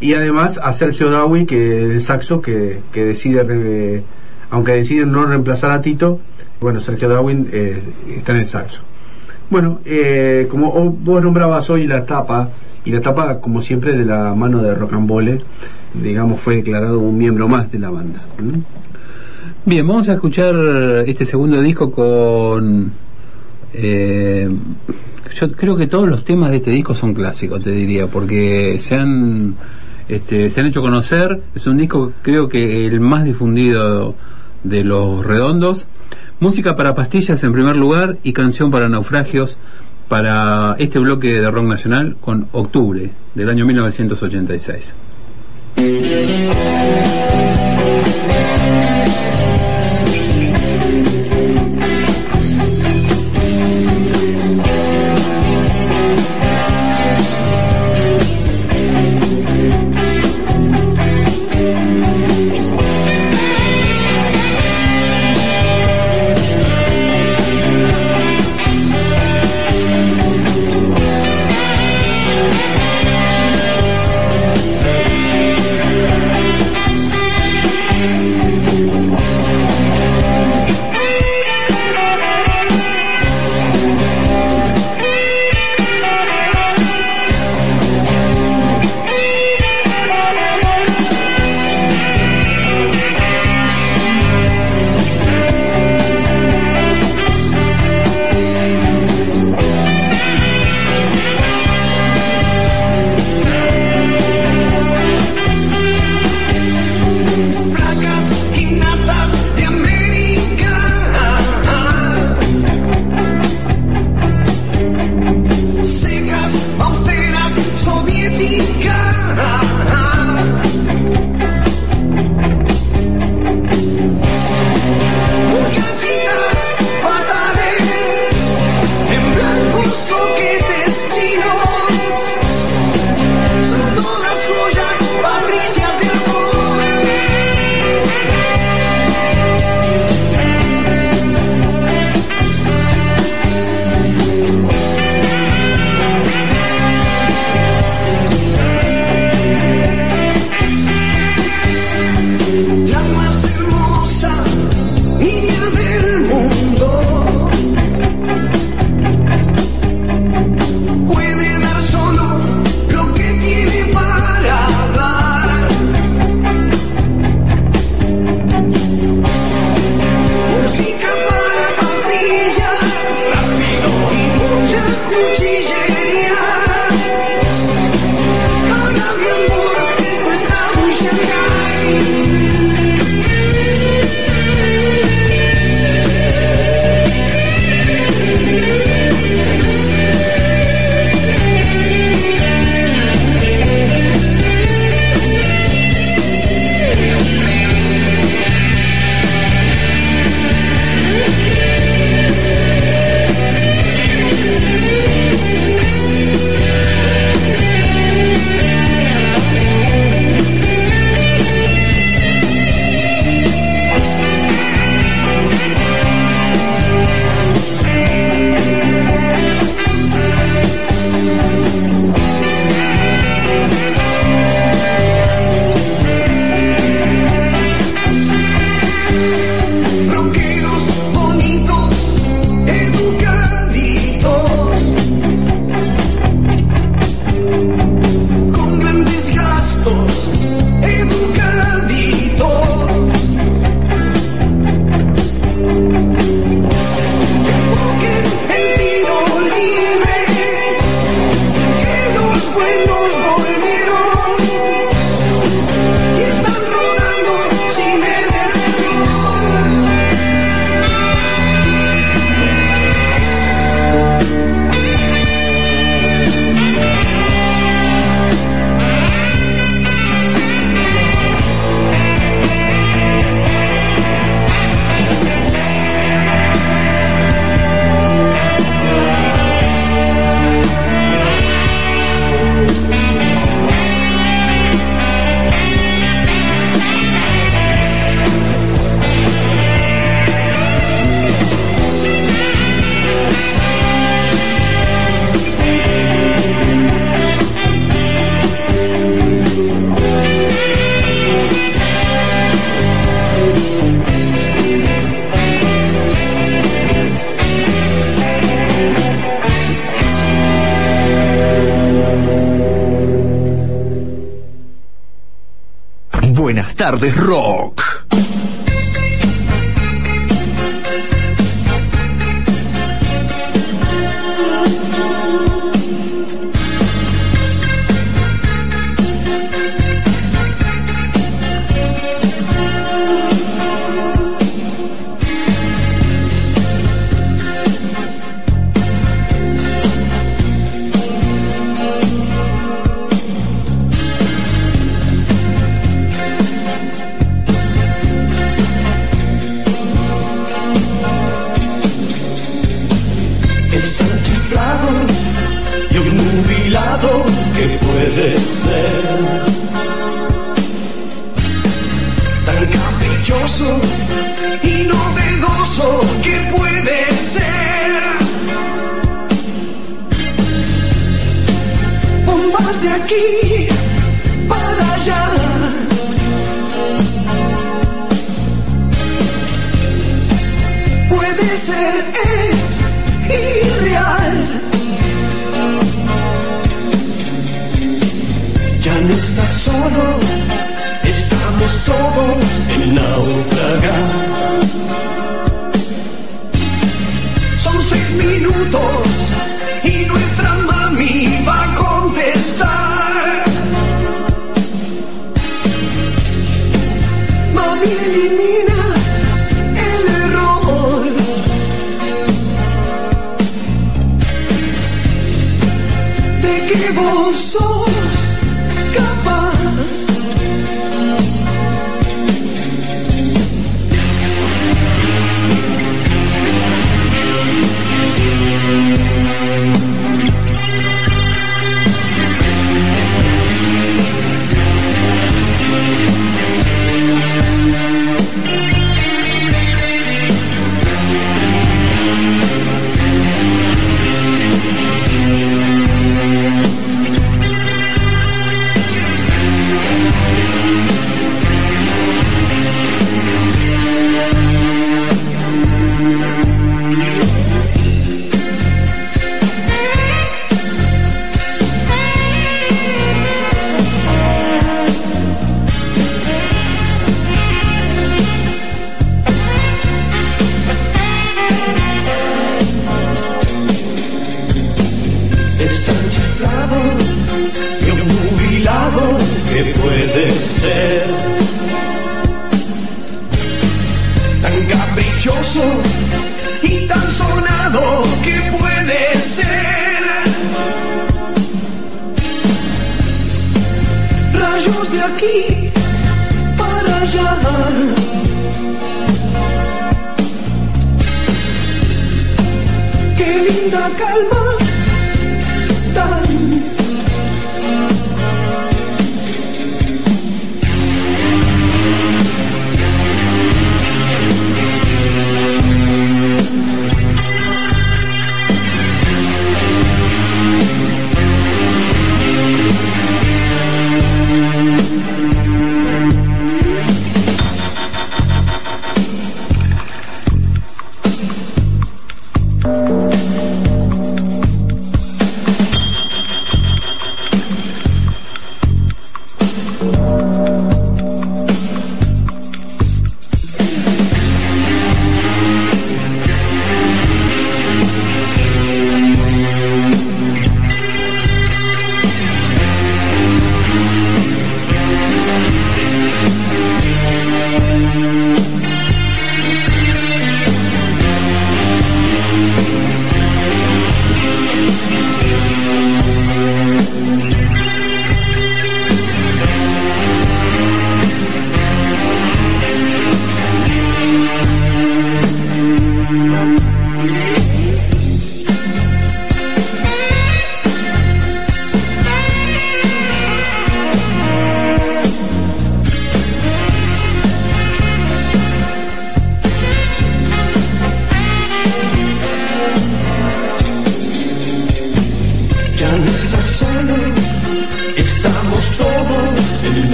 [0.00, 4.02] y además a Sergio Dawi, que el saxo, que, que decide,
[4.50, 6.20] aunque deciden no reemplazar a Tito,
[6.60, 7.82] bueno, Sergio Darwin eh,
[8.16, 8.82] está en el saxo.
[9.48, 12.48] Bueno, eh, como vos nombrabas hoy la tapa,
[12.86, 15.40] y la tapa, como siempre, de la mano de Rocambole,
[15.92, 18.22] digamos, fue declarado un miembro más de la banda.
[19.64, 20.54] Bien, vamos a escuchar
[21.04, 22.92] este segundo disco con...
[23.74, 24.48] eh,
[25.34, 28.94] yo creo que todos los temas de este disco son clásicos, te diría, porque se
[28.94, 29.56] han,
[30.08, 31.42] este, se han hecho conocer.
[31.56, 34.14] Es un disco, creo que el más difundido
[34.62, 35.88] de los redondos.
[36.38, 39.58] Música para pastillas en primer lugar y canción para naufragios
[40.08, 44.94] para este bloque de rock nacional con Octubre del año 1986.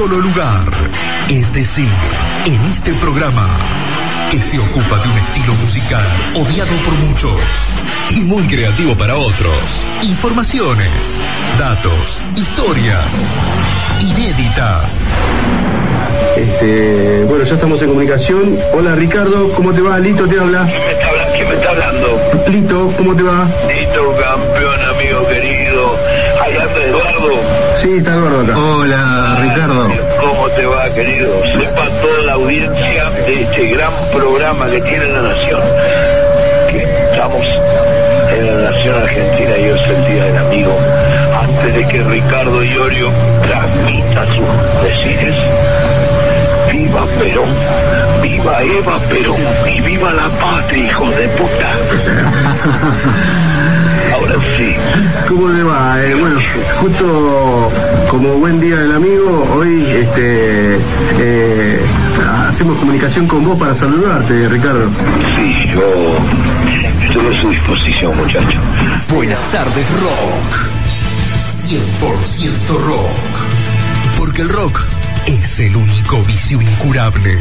[0.00, 0.64] Solo lugar.
[1.28, 1.92] Es decir,
[2.46, 3.46] en este programa,
[4.30, 7.38] que se ocupa de un estilo musical odiado por muchos
[8.08, 9.60] y muy creativo para otros.
[10.00, 11.20] Informaciones,
[11.58, 13.12] datos, historias
[14.00, 15.06] inéditas.
[16.34, 18.58] Este, bueno, ya estamos en comunicación.
[18.72, 19.98] Hola Ricardo, ¿cómo te va?
[19.98, 20.64] Lito te habla.
[20.64, 22.20] ¿Quién me está, habla- quién me está hablando?
[22.48, 23.46] Lito, ¿cómo te va?
[23.68, 24.14] Tito,
[27.20, 27.40] Eduardo.
[27.80, 28.56] Sí, está Eduardo acá.
[28.56, 29.88] Hola, Ricardo.
[30.20, 31.44] ¿Cómo te va, querido?
[31.46, 35.60] Sepa toda la audiencia de este gran programa que tiene la Nación.
[36.70, 37.44] Que estamos
[38.30, 40.72] en la Nación Argentina y hoy es el Día del Amigo.
[41.42, 43.10] Antes de que Ricardo Iorio
[43.42, 45.34] transmita sus decires,
[46.72, 47.50] viva Perón,
[48.22, 51.70] viva Eva Perón y viva la patria, hijos de puta.
[54.20, 54.74] Ahora sí.
[55.28, 56.04] ¿Cómo te va?
[56.04, 56.38] Eh, bueno,
[56.80, 57.72] justo
[58.10, 60.76] como buen día del amigo, hoy este,
[61.18, 61.80] eh,
[62.48, 64.90] hacemos comunicación con vos para saludarte, Ricardo.
[65.36, 66.18] Sí, yo
[67.06, 68.58] estoy a su disposición, muchacho.
[69.08, 70.70] Buenas tardes, rock.
[71.68, 74.18] 100% rock.
[74.18, 74.80] Porque el rock
[75.26, 77.38] es el único vicio incurable.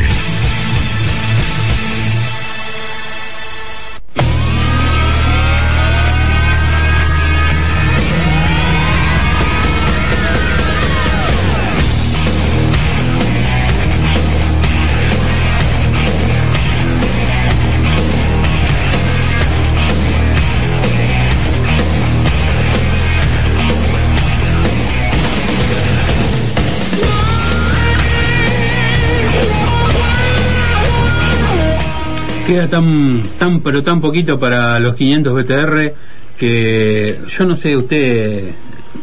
[32.49, 35.93] Queda tan, tan, pero tan poquito para los 500 BTR
[36.35, 38.49] que yo no sé usted,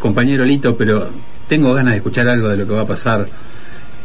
[0.01, 1.09] compañero Lito, pero
[1.49, 3.29] tengo ganas de escuchar algo de lo que va a pasar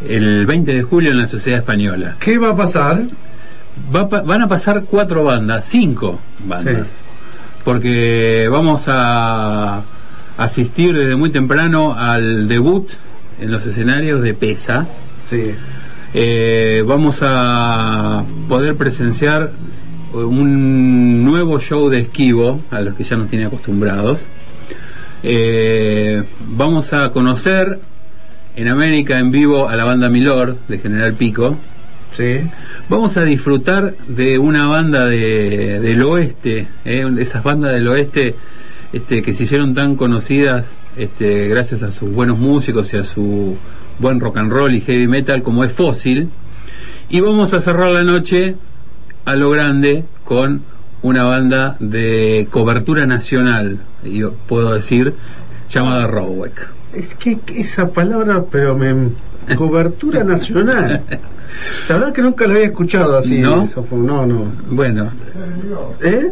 [0.08, 2.18] el 20 de julio en la Sociedad Española.
[2.20, 3.02] ¿Qué va a pasar?
[3.96, 6.94] Va van a pasar cuatro bandas, cinco bandas, Sí.
[7.64, 9.82] porque vamos a
[10.38, 12.92] asistir desde muy temprano al debut
[13.40, 14.86] en los escenarios de PESA.
[15.32, 15.56] Sí.
[16.14, 19.52] Eh, vamos a poder presenciar
[20.14, 24.20] un nuevo show de esquivo a los que ya nos tiene acostumbrados.
[25.24, 27.80] Eh, vamos a conocer
[28.56, 31.58] en América en vivo a la banda Milord de General Pico.
[32.18, 32.42] Sí.
[32.90, 38.36] Vamos a disfrutar de una banda de, del oeste, eh, esas bandas del oeste
[38.92, 43.56] este, que se hicieron tan conocidas este, gracias a sus buenos músicos y a su
[44.02, 46.30] buen rock and roll y heavy metal como es Fósil.
[47.10, 48.56] Y vamos a cerrar la noche
[49.26, 50.64] a lo grande con
[51.04, 55.14] una banda de cobertura nacional, yo puedo decir,
[55.70, 56.68] llamada Rowek.
[56.94, 59.10] Es que esa palabra, pero me.
[59.56, 61.04] Cobertura nacional.
[61.90, 63.40] La verdad que nunca la había escuchado así.
[63.40, 63.68] ¿No?
[63.92, 64.52] No, no.
[64.70, 65.12] Bueno,
[66.02, 66.32] ¿Eh?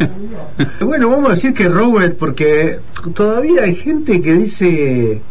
[0.80, 2.80] bueno, vamos a decir que Robert, porque
[3.14, 5.22] todavía hay gente que dice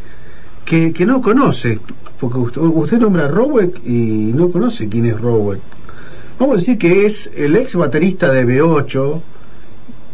[0.69, 1.79] que, que no conoce.
[2.19, 5.61] Porque usted, usted nombra a Robert y no conoce quién es Robert.
[6.37, 9.21] Vamos a decir que es el ex baterista de B8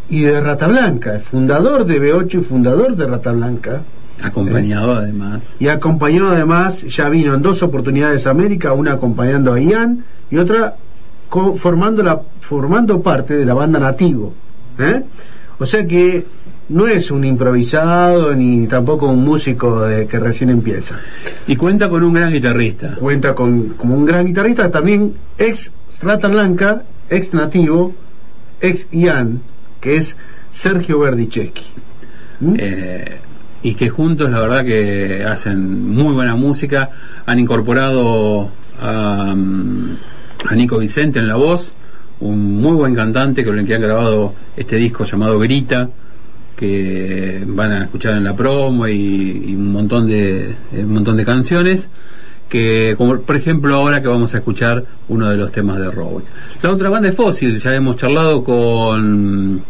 [0.09, 3.81] y de Rata Blanca, el fundador de B8 y fundador de Rata Blanca.
[4.23, 5.55] acompañado además.
[5.59, 10.37] Y acompañó además, ya vino en dos oportunidades a América, una acompañando a Ian y
[10.37, 10.75] otra
[11.57, 14.33] formando, la, formando parte de la banda Nativo.
[14.79, 15.03] ¿eh?
[15.59, 16.25] O sea que
[16.70, 20.99] no es un improvisado ni tampoco un músico de, que recién empieza.
[21.47, 22.95] Y cuenta con un gran guitarrista.
[22.95, 27.93] Cuenta con como un gran guitarrista, también ex Rata Blanca, ex Nativo,
[28.61, 29.41] ex Ian,
[29.80, 30.18] que es
[30.51, 31.66] Sergio Verdicheschi.
[32.39, 32.55] ¿Mm?
[32.57, 33.20] Eh,
[33.63, 36.89] y que juntos la verdad que hacen muy buena música.
[37.26, 38.49] Han incorporado
[38.80, 39.97] a, mm,
[40.47, 41.72] a Nico Vicente en la voz,
[42.20, 45.89] un muy buen cantante con el que han grabado este disco llamado Grita,
[46.55, 51.25] que van a escuchar en la promo y, y un montón de un montón de
[51.25, 51.89] canciones
[52.49, 56.23] que como por ejemplo ahora que vamos a escuchar uno de los temas de Rowe.
[56.61, 59.61] La otra banda es Fósil, ya hemos charlado con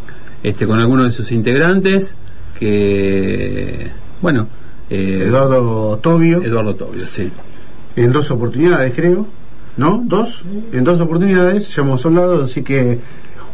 [0.43, 2.15] este con algunos de sus integrantes
[2.59, 3.89] que
[4.21, 4.47] bueno
[4.89, 6.41] eh, Eduardo Tobio.
[6.41, 7.31] Eduardo Tobio, sí.
[7.95, 9.25] en dos oportunidades, creo.
[9.77, 10.01] ¿No?
[10.05, 10.45] ¿Dos?
[10.71, 12.99] En dos oportunidades, ya hemos hablado, así que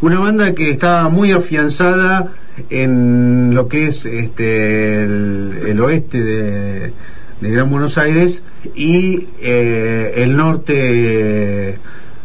[0.02, 2.32] una banda que está muy afianzada
[2.70, 6.94] en lo que es este el, oeste de,
[7.42, 8.44] Gran Buenos Aires
[8.76, 11.80] y eh, el norte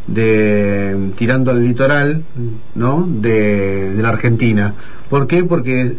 [0.06, 2.22] de tirando al litoral,
[2.74, 3.06] ¿no?
[3.08, 4.74] De, la Argentina.
[5.08, 5.44] ¿Por qué?
[5.44, 5.96] Porque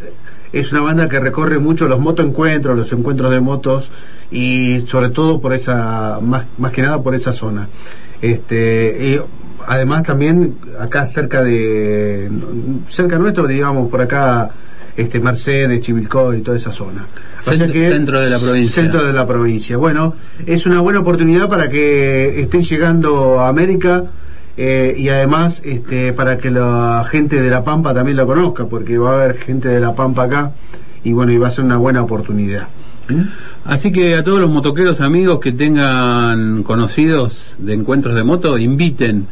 [0.53, 3.91] es una banda que recorre mucho los motoencuentros, los encuentros de motos
[4.32, 7.69] y sobre todo por esa, más, más que nada por esa zona.
[8.21, 9.19] Este, y
[9.68, 12.30] además también acá cerca de,
[12.88, 14.49] cerca nuestro, digamos, por acá,
[14.95, 17.05] este Mercedes, Chivilcoy y toda esa zona.
[17.39, 18.82] O sea Centro- que- centro de la provincia.
[18.82, 19.78] Centro de la provincia.
[19.78, 20.15] Bueno,
[20.45, 24.05] es una buena oportunidad para que estén llegando a América
[24.57, 28.97] eh, y además este, para que la gente de La Pampa también la conozca, porque
[28.97, 30.51] va a haber gente de La Pampa acá
[31.03, 32.68] y bueno, y va a ser una buena oportunidad.
[33.65, 39.28] Así que a todos los motoqueros amigos que tengan conocidos de encuentros de moto, inviten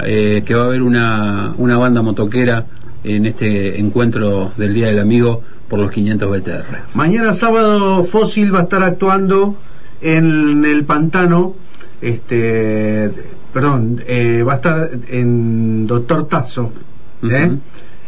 [0.00, 2.66] eh, que va a haber una, una banda motoquera
[3.04, 6.94] en este encuentro del Día del Amigo por los 500 BTR.
[6.94, 9.56] Mañana sábado Fósil va a estar actuando
[10.00, 11.54] en el pantano,
[12.00, 13.10] este,
[13.52, 16.72] perdón, eh, va a estar en Doctor Tazo,
[17.22, 17.50] ¿eh?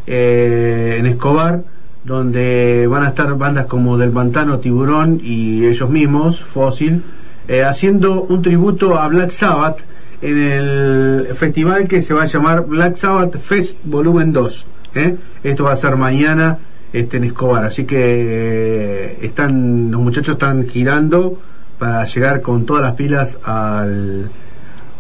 [0.07, 1.65] Eh, en Escobar,
[2.05, 7.03] donde van a estar bandas como Del Pantano, Tiburón y ellos mismos, Fósil,
[7.47, 9.81] eh, haciendo un tributo a Black Sabbath
[10.21, 14.67] en el festival que se va a llamar Black Sabbath Fest Volumen 2.
[14.95, 15.17] ¿eh?
[15.43, 16.59] Esto va a ser mañana
[16.93, 21.39] este, en Escobar, así que eh, están los muchachos están girando
[21.79, 24.31] para llegar con todas las pilas al,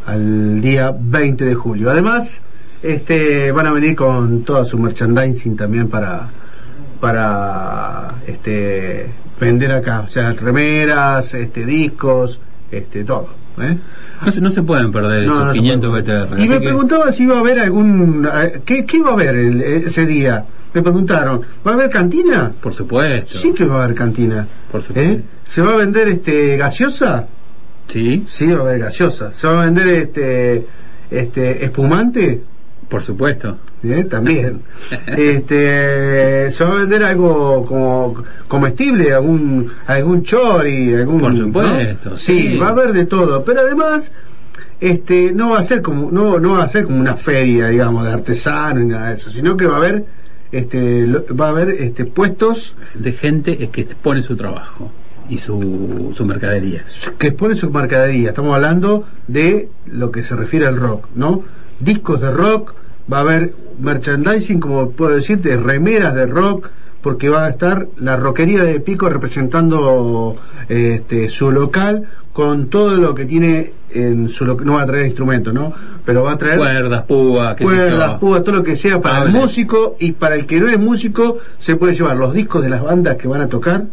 [0.07, 1.91] al día 20 de julio.
[1.91, 2.41] Además,
[2.83, 6.29] este, van a venir con toda su merchandising también para
[7.01, 9.11] para este
[9.41, 12.41] vender acá, o sea, remeras, este discos,
[12.71, 13.29] este todo,
[13.63, 13.79] ¿eh?
[14.25, 16.03] No se, no se pueden perder No, estos no se 500 puede.
[16.03, 16.41] BTR.
[16.41, 19.35] Y me que- preguntaba si iba a haber algún eh, ¿qué, qué iba a haber
[19.35, 20.45] el- ese día?
[20.75, 22.53] Me preguntaron, ¿va a haber cantina?
[22.61, 23.39] por supuesto.
[23.39, 24.47] Sí que va a haber cantina.
[24.71, 25.13] Por supuesto.
[25.13, 25.23] ¿Eh?
[25.45, 27.27] ¿Se va a vender este gaseosa?
[27.89, 29.33] Sí, Sí, va a haber gaseosa.
[29.33, 30.67] ¿Se va a vender este
[31.11, 32.43] este espumante?
[32.89, 33.57] Por supuesto.
[33.85, 34.05] ¿Eh?
[34.05, 34.63] También.
[35.07, 39.13] este, ¿Se va a vender algo como comestible?
[39.13, 40.95] ¿Algún, algún chori?
[40.95, 41.45] Algún, Por ¿no?
[41.45, 42.57] supuesto, Sí, sí.
[42.59, 43.45] va a haber de todo.
[43.45, 44.11] Pero además,
[44.81, 48.05] este, no va a ser como, no, no va a ser como una feria, digamos,
[48.05, 50.05] de artesano y nada de eso, sino que va a haber,
[50.53, 54.91] este, lo- va a haber, este, puestos De gente que expone su trabajo
[55.29, 56.85] y su, su mercadería.
[57.19, 58.31] que exponen su mercadería.
[58.31, 61.43] Estamos hablando de lo que se refiere al rock, ¿no?
[61.81, 62.75] Discos de rock,
[63.13, 66.69] va a haber merchandising, como puedo decirte, remeras de rock,
[67.01, 70.37] porque va a estar la roquería de Pico representando
[70.69, 74.67] este, su local con todo lo que tiene en su local.
[74.67, 75.73] No va a traer instrumentos, ¿no?
[76.05, 79.97] Pero va a traer Cuerdas, púas, cuerdas, púas, todo lo que sea para el músico
[79.99, 83.17] y para el que no es músico se puede llevar los discos de las bandas
[83.17, 83.85] que van a tocar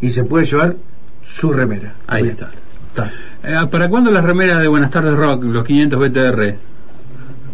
[0.00, 0.76] y se puede llevar
[1.24, 1.94] su remera.
[2.06, 2.34] Ahí Bien.
[2.34, 2.50] está.
[2.88, 3.12] Está.
[3.42, 6.69] Eh, ¿Para cuándo las remeras de Buenas tardes Rock, los 500 BTR?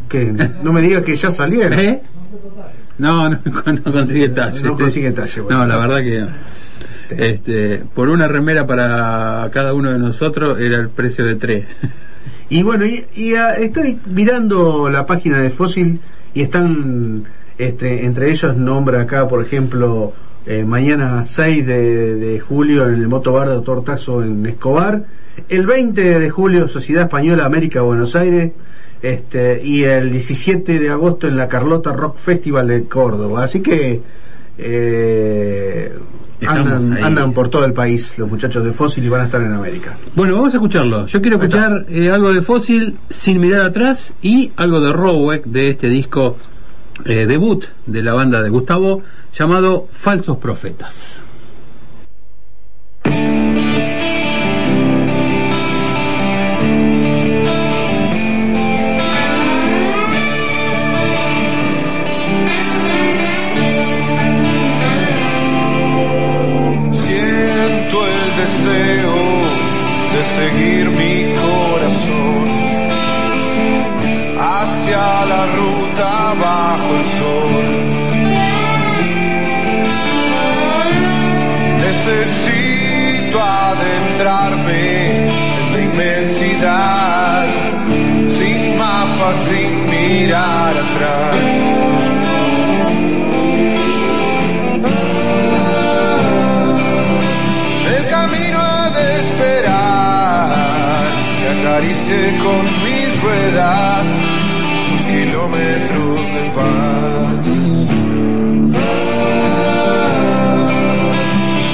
[0.09, 0.33] Que
[0.63, 1.79] no me digas que ya salieron.
[1.79, 2.01] ¿Eh?
[2.99, 3.39] No, no,
[3.85, 4.63] no consigue talle.
[4.63, 5.61] No consigue talle, bueno.
[5.61, 6.27] No, la verdad que
[7.11, 11.67] este, por una remera para cada uno de nosotros era el precio de tres.
[12.49, 15.99] Y bueno, y, y, ah, estoy mirando la página de Fósil
[16.33, 17.25] y están,
[17.59, 20.13] este, entre ellos nombra acá, por ejemplo,
[20.47, 25.07] eh, mañana 6 de, de julio en el Motobar de Doctor Tazo en Escobar,
[25.49, 28.53] el 20 de julio Sociedad Española América Buenos Aires,
[29.03, 33.45] este, y el 17 de agosto en la Carlota Rock Festival de Córdoba.
[33.45, 34.01] Así que
[34.59, 35.93] eh,
[36.47, 39.53] andan, andan por todo el país los muchachos de Fósil y van a estar en
[39.53, 39.97] América.
[40.15, 41.07] Bueno, vamos a escucharlo.
[41.07, 45.71] Yo quiero escuchar eh, algo de Fósil sin mirar atrás y algo de Rowek de
[45.71, 46.37] este disco
[47.05, 51.19] eh, debut de la banda de Gustavo llamado Falsos Profetas.
[101.77, 104.07] Que acaricie con mis ruedas
[104.89, 107.47] sus kilómetros de paz.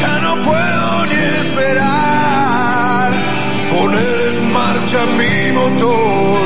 [0.01, 3.11] Ya no puedo ni esperar
[3.71, 6.43] poner en marcha mi motor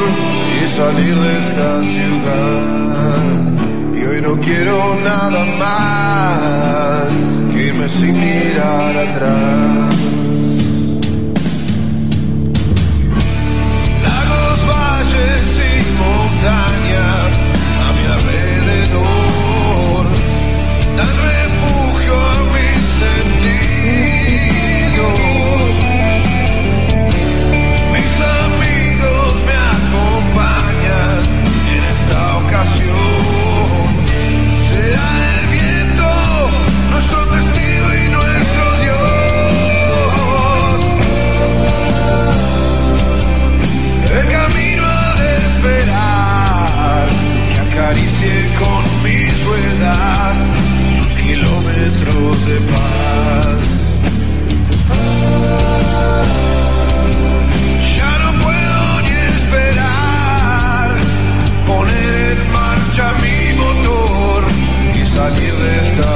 [0.55, 3.23] y salir de esta ciudad.
[3.95, 7.13] Y hoy no quiero nada más
[7.55, 9.86] Dime sin mirar atrás.
[65.59, 66.16] De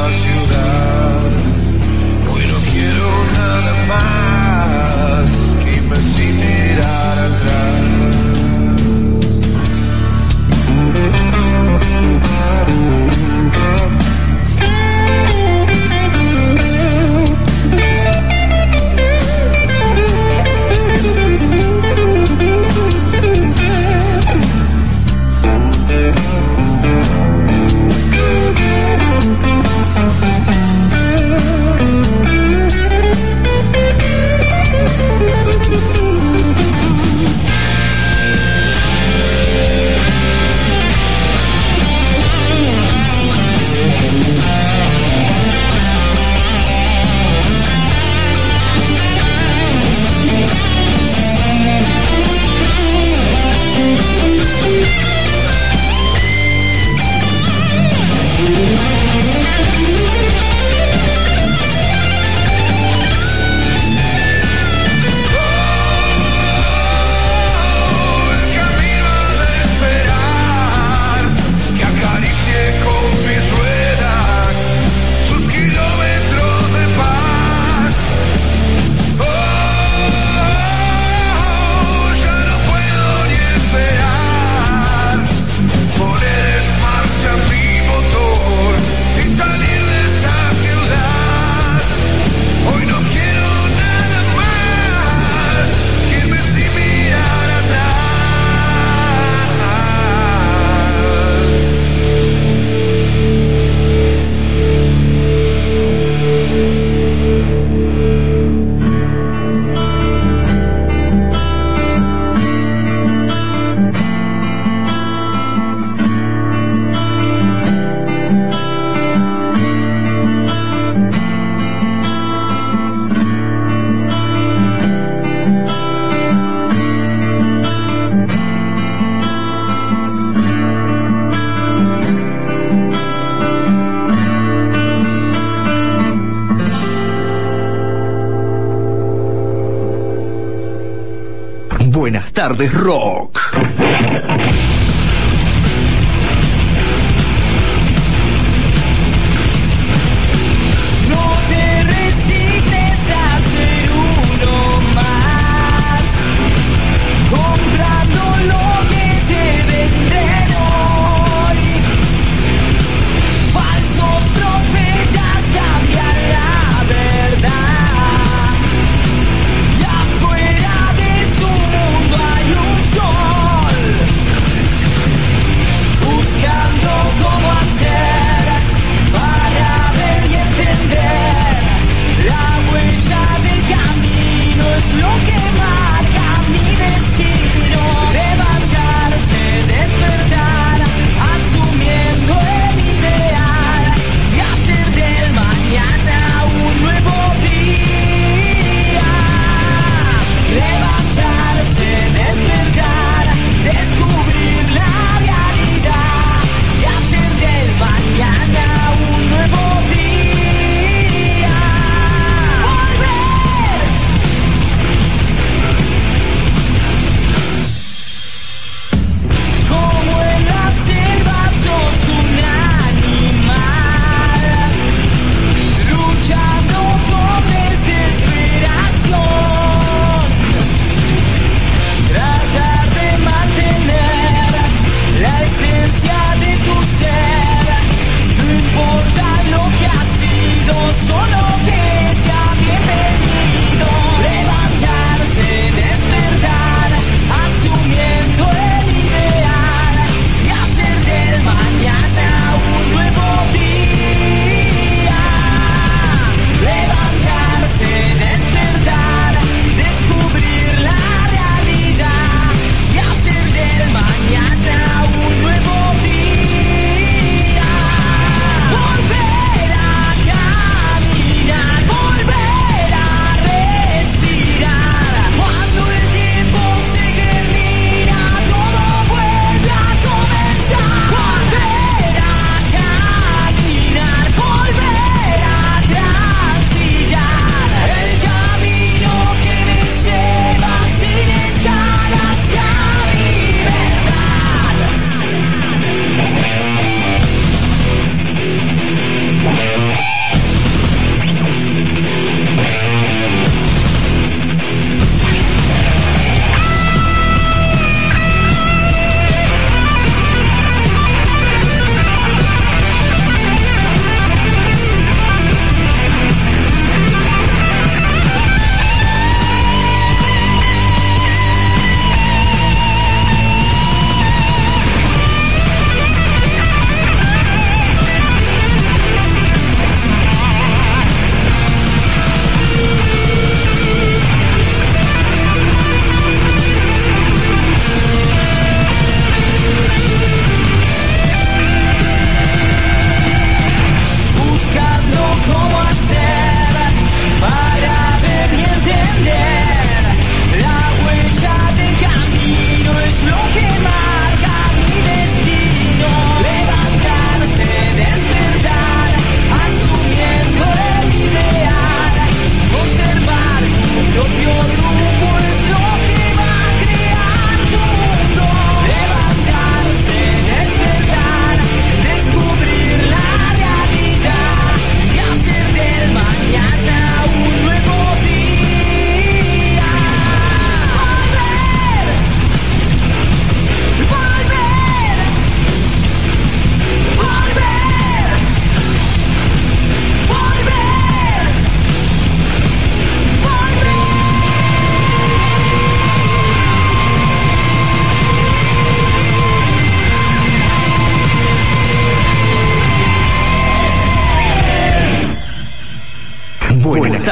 [142.60, 142.99] Tardes, Rock.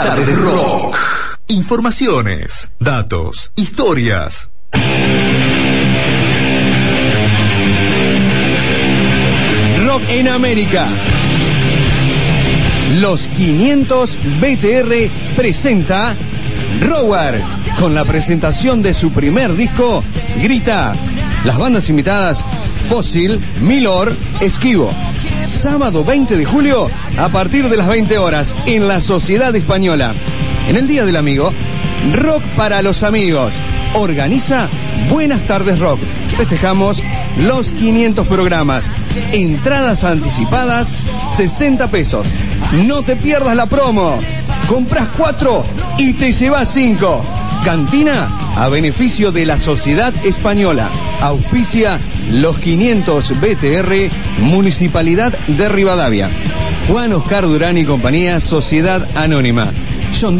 [0.02, 0.96] Tarde Rock.
[1.48, 4.48] Informaciones, datos, historias.
[9.84, 10.86] Rock en América.
[13.00, 16.14] Los 500 BTR presenta
[16.80, 17.42] Rower
[17.80, 20.04] con la presentación de su primer disco
[20.40, 20.94] Grita.
[21.44, 22.44] Las bandas invitadas
[22.88, 24.90] Fósil, Milor, Esquivo.
[25.48, 26.88] Sábado 20 de julio
[27.18, 30.12] a partir de las 20 horas en la Sociedad Española.
[30.68, 31.52] En el Día del Amigo,
[32.14, 33.54] Rock para los amigos.
[33.94, 34.68] Organiza
[35.10, 36.00] Buenas tardes Rock.
[36.36, 37.02] Festejamos
[37.38, 38.92] los 500 programas.
[39.32, 40.92] Entradas anticipadas,
[41.36, 42.26] 60 pesos.
[42.86, 44.18] No te pierdas la promo.
[44.68, 45.64] Compras 4
[45.96, 47.24] y te llevas 5.
[47.64, 50.90] Cantina a beneficio de la Sociedad Española.
[51.20, 51.98] Auspicia
[52.32, 54.10] los 500 BTR,
[54.42, 56.30] Municipalidad de Rivadavia.
[56.88, 59.70] Juan Oscar Durán y compañía, Sociedad Anónima.
[60.18, 60.38] John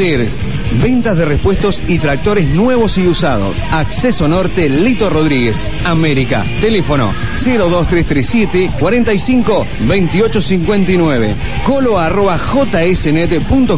[0.83, 3.57] ventas de repuestos y tractores nuevos y usados.
[3.71, 6.45] Acceso Norte, Lito Rodríguez, América.
[6.61, 7.15] Teléfono
[7.45, 11.35] 02337 45 2859.
[11.65, 13.71] Colo arroba jsnet.com.ar.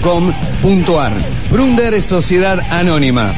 [1.50, 3.32] Brunder Sociedad Anónima.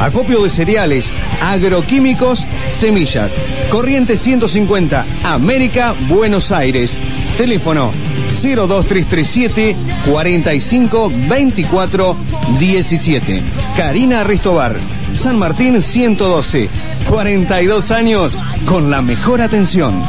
[0.00, 1.10] Acopio de cereales,
[1.42, 3.36] agroquímicos, semillas.
[3.70, 6.96] Corriente 150, América, Buenos Aires.
[7.36, 7.92] Teléfono
[8.40, 9.76] 02337
[10.10, 12.16] 45 24
[12.58, 13.42] 17.
[13.76, 14.76] Karina Ristobar,
[15.12, 16.68] San Martín 112.
[17.08, 20.02] 42 años con la mejor atención.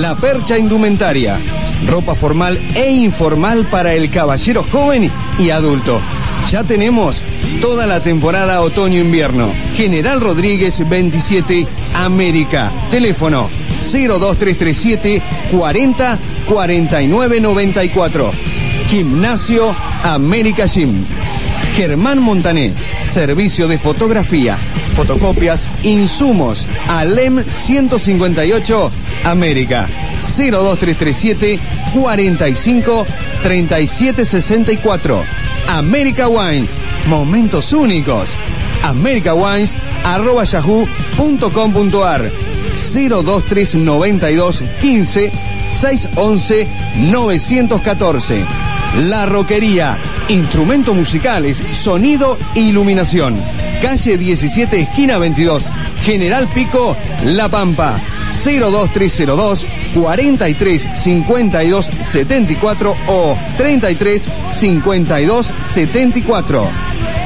[0.00, 1.38] La Percha Indumentaria.
[1.88, 6.00] Ropa formal e informal para el caballero joven y adulto.
[6.50, 7.20] Ya tenemos
[7.60, 9.50] toda la temporada otoño-invierno.
[9.76, 12.70] General Rodríguez 27, América.
[12.90, 13.48] Teléfono
[13.92, 16.18] 02337 40
[16.50, 18.32] 49 94.
[18.90, 19.72] Gimnasio
[20.02, 21.04] América Gym.
[21.76, 22.72] Germán Montané,
[23.04, 24.58] servicio de fotografía,
[24.96, 28.90] fotocopias, insumos, Alem 158,
[29.22, 29.86] América.
[30.36, 31.60] 02337
[31.94, 33.06] 45
[33.44, 35.22] 37 64.
[35.68, 36.70] América Wines,
[37.06, 38.30] momentos únicos.
[38.82, 42.28] America Wines arroba yahoo.com.ar
[42.92, 46.66] 02392 15 611
[47.10, 48.44] 914.
[49.06, 49.96] La Roquería,
[50.28, 53.40] instrumentos musicales, sonido e iluminación.
[53.80, 55.70] Calle 17, esquina 22,
[56.02, 57.98] General Pico, La Pampa.
[58.44, 66.68] 02302 43 52 74 o 33 52 74.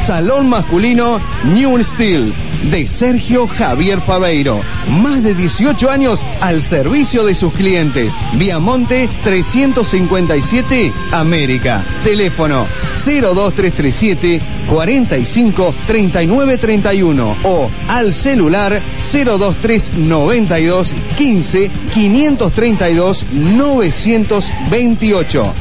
[0.07, 2.33] Salón masculino New Steel
[2.71, 4.61] de Sergio Javier Fabeiro.
[5.03, 8.15] Más de 18 años al servicio de sus clientes.
[8.35, 11.85] Viamonte 357 América.
[12.03, 12.67] Teléfono
[13.05, 18.81] 02337 45 39 31 o al celular
[19.13, 25.53] 02392 15 532 928.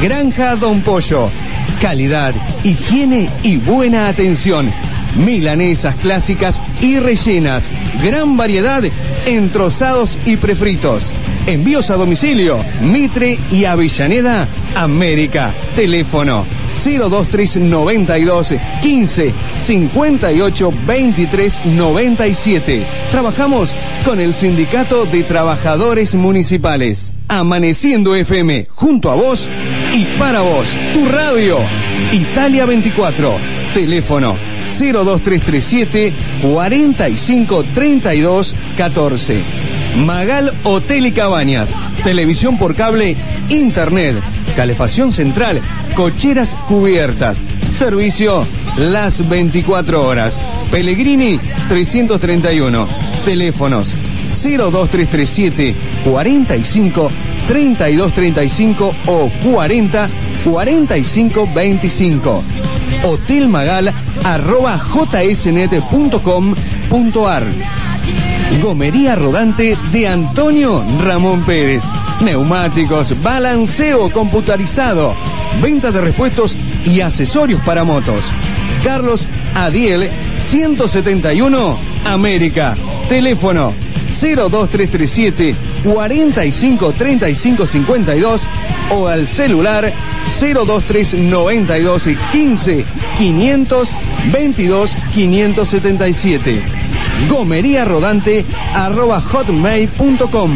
[0.00, 1.28] Granja Don Pollo.
[1.80, 4.70] Calidad, higiene y buena atención.
[5.16, 7.68] Milanesas clásicas y rellenas.
[8.02, 8.82] Gran variedad
[9.26, 11.12] en trozados y prefritos.
[11.46, 12.64] Envíos a domicilio.
[12.80, 15.52] Mitre y Avellaneda, América.
[15.74, 16.44] Teléfono
[16.84, 22.82] 02392 15 58 23 97.
[23.10, 23.70] Trabajamos
[24.04, 27.12] con el Sindicato de Trabajadores Municipales.
[27.28, 29.48] Amaneciendo FM, junto a vos
[29.94, 30.68] y para vos.
[30.92, 31.58] Tu radio.
[32.12, 33.36] Italia 24.
[33.72, 36.12] Teléfono 02337
[36.42, 39.42] 45 32 14.
[39.98, 41.72] Magal Hotel y Cabañas.
[42.02, 43.16] Televisión por cable,
[43.48, 44.16] internet,
[44.56, 45.60] calefacción central,
[45.94, 47.38] cocheras cubiertas.
[47.72, 48.46] Servicio
[48.76, 50.38] las 24 horas.
[50.70, 52.86] Pellegrini 331.
[53.24, 53.94] Teléfonos
[54.24, 57.10] 02337 45
[57.46, 60.08] 3235 o 40
[60.44, 62.42] 45 25.
[63.02, 63.92] Hotel Magal
[64.24, 64.80] arroba
[65.34, 66.22] jsnet.com.ar
[68.60, 71.82] Gomería rodante de Antonio Ramón Pérez.
[72.20, 75.14] Neumáticos, balanceo computarizado,
[75.62, 78.24] venta de repuestos y accesorios para motos.
[78.84, 82.74] Carlos Adiel 171 América.
[83.08, 83.74] Teléfono
[84.12, 85.54] 02337
[85.84, 88.42] 45 35 52
[88.90, 89.92] o al celular
[90.40, 92.84] 02392 15
[93.18, 93.88] 500
[94.32, 96.62] 22 577.
[97.28, 98.44] Gomería rodante
[98.74, 100.50] arroba hotmail.com.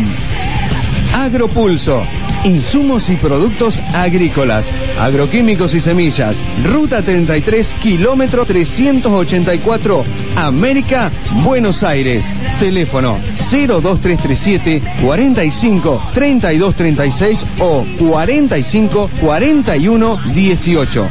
[1.15, 2.03] Agropulso.
[2.45, 4.67] Insumos y productos agrícolas,
[5.01, 6.37] agroquímicos y semillas.
[6.65, 10.05] Ruta 33, kilómetro 384,
[10.37, 11.11] América,
[11.43, 12.25] Buenos Aires.
[12.61, 13.19] Teléfono
[13.51, 21.09] 02337 45 32 36 o 45 41 18.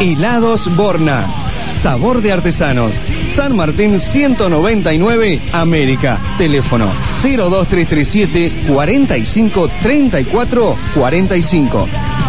[0.00, 1.26] Helados Borna.
[1.72, 2.92] Sabor de artesanos.
[3.34, 6.20] San Martín 199, América.
[6.38, 6.92] Teléfono
[7.22, 11.88] 02337 45 34 45.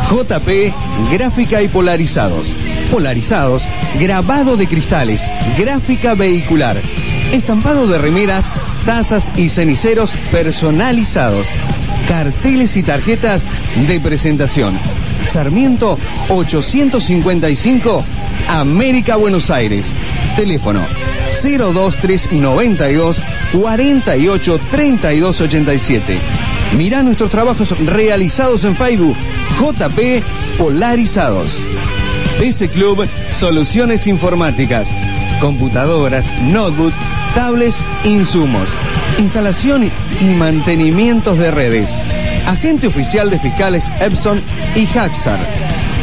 [0.09, 0.73] JP
[1.11, 2.47] Gráfica y Polarizados.
[2.91, 3.63] Polarizados,
[3.99, 5.27] grabado de cristales,
[5.57, 6.77] gráfica vehicular,
[7.33, 8.51] estampado de remeras,
[8.85, 11.47] tazas y ceniceros personalizados,
[12.07, 13.45] carteles y tarjetas
[13.87, 14.77] de presentación.
[15.27, 15.97] Sarmiento
[16.29, 18.03] 855,
[18.47, 19.91] América, Buenos Aires.
[20.35, 20.85] Teléfono
[21.43, 23.21] 02392
[23.53, 26.19] 48 32 87.
[26.77, 29.15] Mirá nuestros trabajos realizados en Facebook,
[29.59, 30.23] JP
[30.57, 31.57] Polarizados.
[32.39, 34.89] PC Club Soluciones Informáticas.
[35.39, 36.93] Computadoras, notebook,
[37.33, 38.69] tablets, insumos.
[39.17, 39.91] Instalación
[40.21, 41.89] y mantenimientos de redes.
[42.45, 44.41] Agente oficial de fiscales Epson
[44.75, 45.39] y Haxar.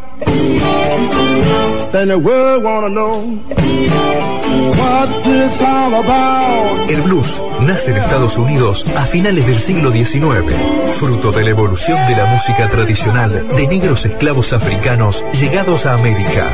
[6.87, 10.53] El blues nace en Estados Unidos a finales del siglo XIX,
[10.99, 16.51] fruto de la evolución de la música tradicional de negros esclavos africanos llegados a América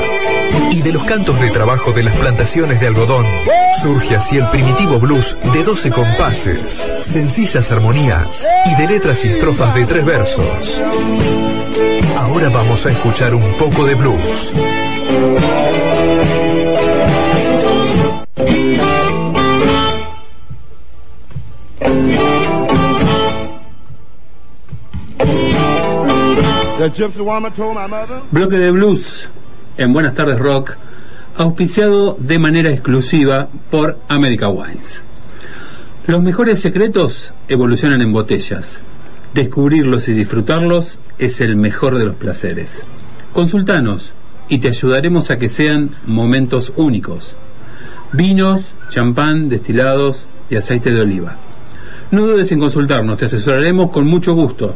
[0.71, 3.25] y de los cantos de trabajo de las plantaciones de algodón.
[3.81, 9.75] Surge así el primitivo blues de 12 compases, sencillas armonías y de letras y estrofas
[9.75, 10.81] de tres versos.
[12.17, 14.53] Ahora vamos a escuchar un poco de blues.
[28.31, 29.27] Bloque de blues
[29.77, 30.75] en Buenas tardes Rock,
[31.37, 35.01] auspiciado de manera exclusiva por America Wines.
[36.07, 38.79] Los mejores secretos evolucionan en botellas.
[39.33, 42.85] Descubrirlos y disfrutarlos es el mejor de los placeres.
[43.33, 44.13] Consultanos
[44.49, 47.35] y te ayudaremos a que sean momentos únicos.
[48.13, 51.35] Vinos, champán, destilados y aceite de oliva.
[52.11, 54.75] No dudes en consultarnos, te asesoraremos con mucho gusto.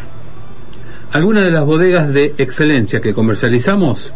[1.12, 4.12] Algunas de las bodegas de excelencia que comercializamos,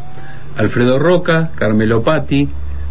[0.57, 2.49] Alfredo Roca, Carmelo Patti,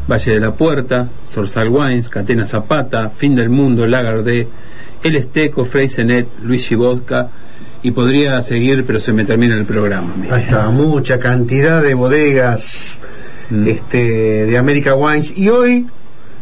[0.09, 4.47] Valle de la Puerta, Sorsal Wines, Catena Zapata, Fin del Mundo, Lagardé,
[5.03, 7.29] El Esteco, Freisenet, Luigi Vodka,
[7.81, 10.13] y podría seguir, pero se me termina el programa.
[10.15, 10.33] mire.
[10.33, 12.99] Ahí está, mucha cantidad de bodegas
[13.49, 13.67] Mm.
[13.67, 15.33] este, de America Wines.
[15.37, 15.85] Y hoy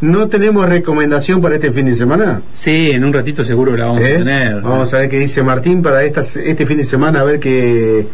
[0.01, 2.41] no tenemos recomendación para este fin de semana.
[2.53, 4.13] Sí, en un ratito seguro la vamos ¿Eh?
[4.13, 4.61] a tener.
[4.61, 8.07] Vamos a ver qué dice Martín para estas, este fin de semana, a ver qué,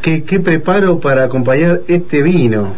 [0.00, 2.72] qué, qué preparo para acompañar este vino.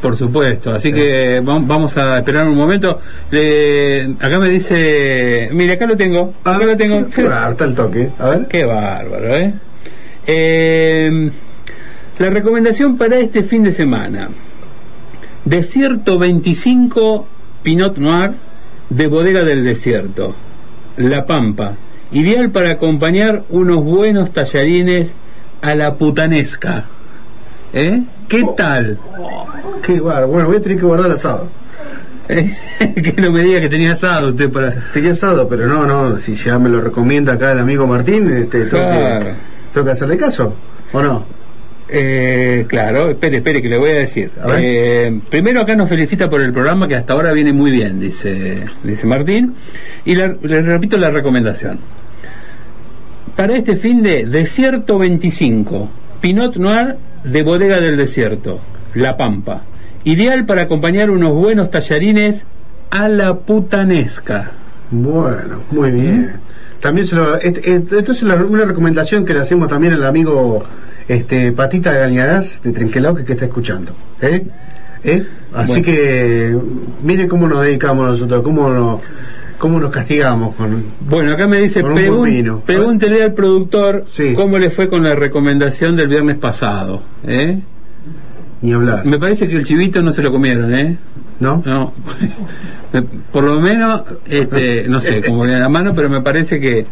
[0.00, 3.00] Por supuesto, así que vam- vamos a esperar un momento.
[3.30, 7.06] Le- acá me dice, mire, acá lo tengo, acá lo tengo.
[7.30, 8.10] Ah, está el toque.
[8.18, 8.46] A ver.
[8.46, 9.54] Qué bárbaro, ¿eh?
[10.26, 11.30] Eh,
[12.18, 14.30] La recomendación para este fin de semana.
[15.44, 17.26] Desierto 25
[17.62, 18.32] Pinot Noir
[18.90, 20.34] de Bodega del Desierto.
[20.96, 21.74] La Pampa.
[22.12, 25.14] Ideal para acompañar unos buenos tallarines
[25.60, 26.84] a la putanesca.
[27.74, 28.02] ¿Eh?
[28.28, 28.98] ¿Qué tal?
[29.82, 30.28] Qué bárbaro.
[30.28, 31.48] Bueno, voy a tener que guardar asado.
[32.28, 32.52] ¿Eh?
[32.94, 34.72] que no me diga que tenía asado usted para...
[34.92, 36.16] Tenía asado, pero no, no.
[36.16, 39.26] Si ya me lo recomienda acá el amigo Martín, este, tengo, Claro.
[39.26, 39.32] que,
[39.72, 40.54] tengo que hacerle caso.
[40.92, 41.24] ¿O no?
[41.88, 44.32] Eh, claro, espere, espere, que le voy a decir.
[44.42, 44.56] A.
[44.58, 48.64] Eh, primero acá nos felicita por el programa que hasta ahora viene muy bien, dice,
[48.82, 49.54] dice Martín.
[50.04, 51.78] Y la- le repito la recomendación.
[53.36, 55.88] Para este fin de Desierto 25,
[56.20, 58.58] Pinot Noir de Bodega del Desierto,
[58.96, 59.62] La Pampa.
[60.04, 62.46] Ideal para acompañar unos buenos tallarines
[62.90, 64.52] a la putanesca.
[64.90, 66.32] Bueno, muy bien.
[66.80, 70.04] También se lo, et- et- esto es la- una recomendación que le hacemos también al
[70.04, 70.62] amigo
[71.08, 73.92] este Patita Gañarás de Trenquelao que, que está escuchando.
[74.20, 74.46] ¿eh?
[75.04, 75.24] ¿Eh?
[75.54, 75.84] Así Bueno.
[75.84, 76.56] que
[77.02, 79.00] mire cómo nos dedicamos nosotros, cómo nos,
[79.58, 84.34] cómo nos castigamos con Bueno, acá me dice, pregun- pregúntele al productor Sí.
[84.34, 87.02] cómo le fue con la recomendación del viernes pasado.
[87.24, 87.60] ¿eh?
[88.62, 90.96] Ni hablar, Me parece que el chivito no se lo comieron, ¿eh?
[91.40, 91.62] ¿no?
[91.64, 91.92] No.
[93.32, 96.86] Por lo menos, este, no sé cómo viene la mano, pero me parece que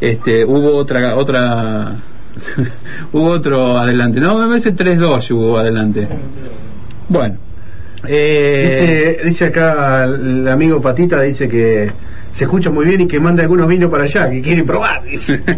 [0.00, 1.96] este, hubo otra, otra,
[3.12, 4.20] hubo otro adelante.
[4.20, 6.08] No, me parece 3-2 hubo adelante.
[7.08, 7.36] Bueno.
[8.06, 11.88] Eh, Dice, dice acá el amigo Patita, dice que
[12.32, 15.42] se escucha muy bien y que manda algunos vinos para allá, que quiere probar, dice.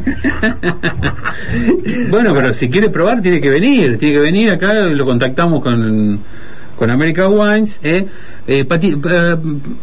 [2.09, 6.21] Bueno, pero si quiere probar tiene que venir, tiene que venir acá, lo contactamos con,
[6.81, 8.07] con America Wines, ¿eh?
[8.47, 8.99] Eh, Pati-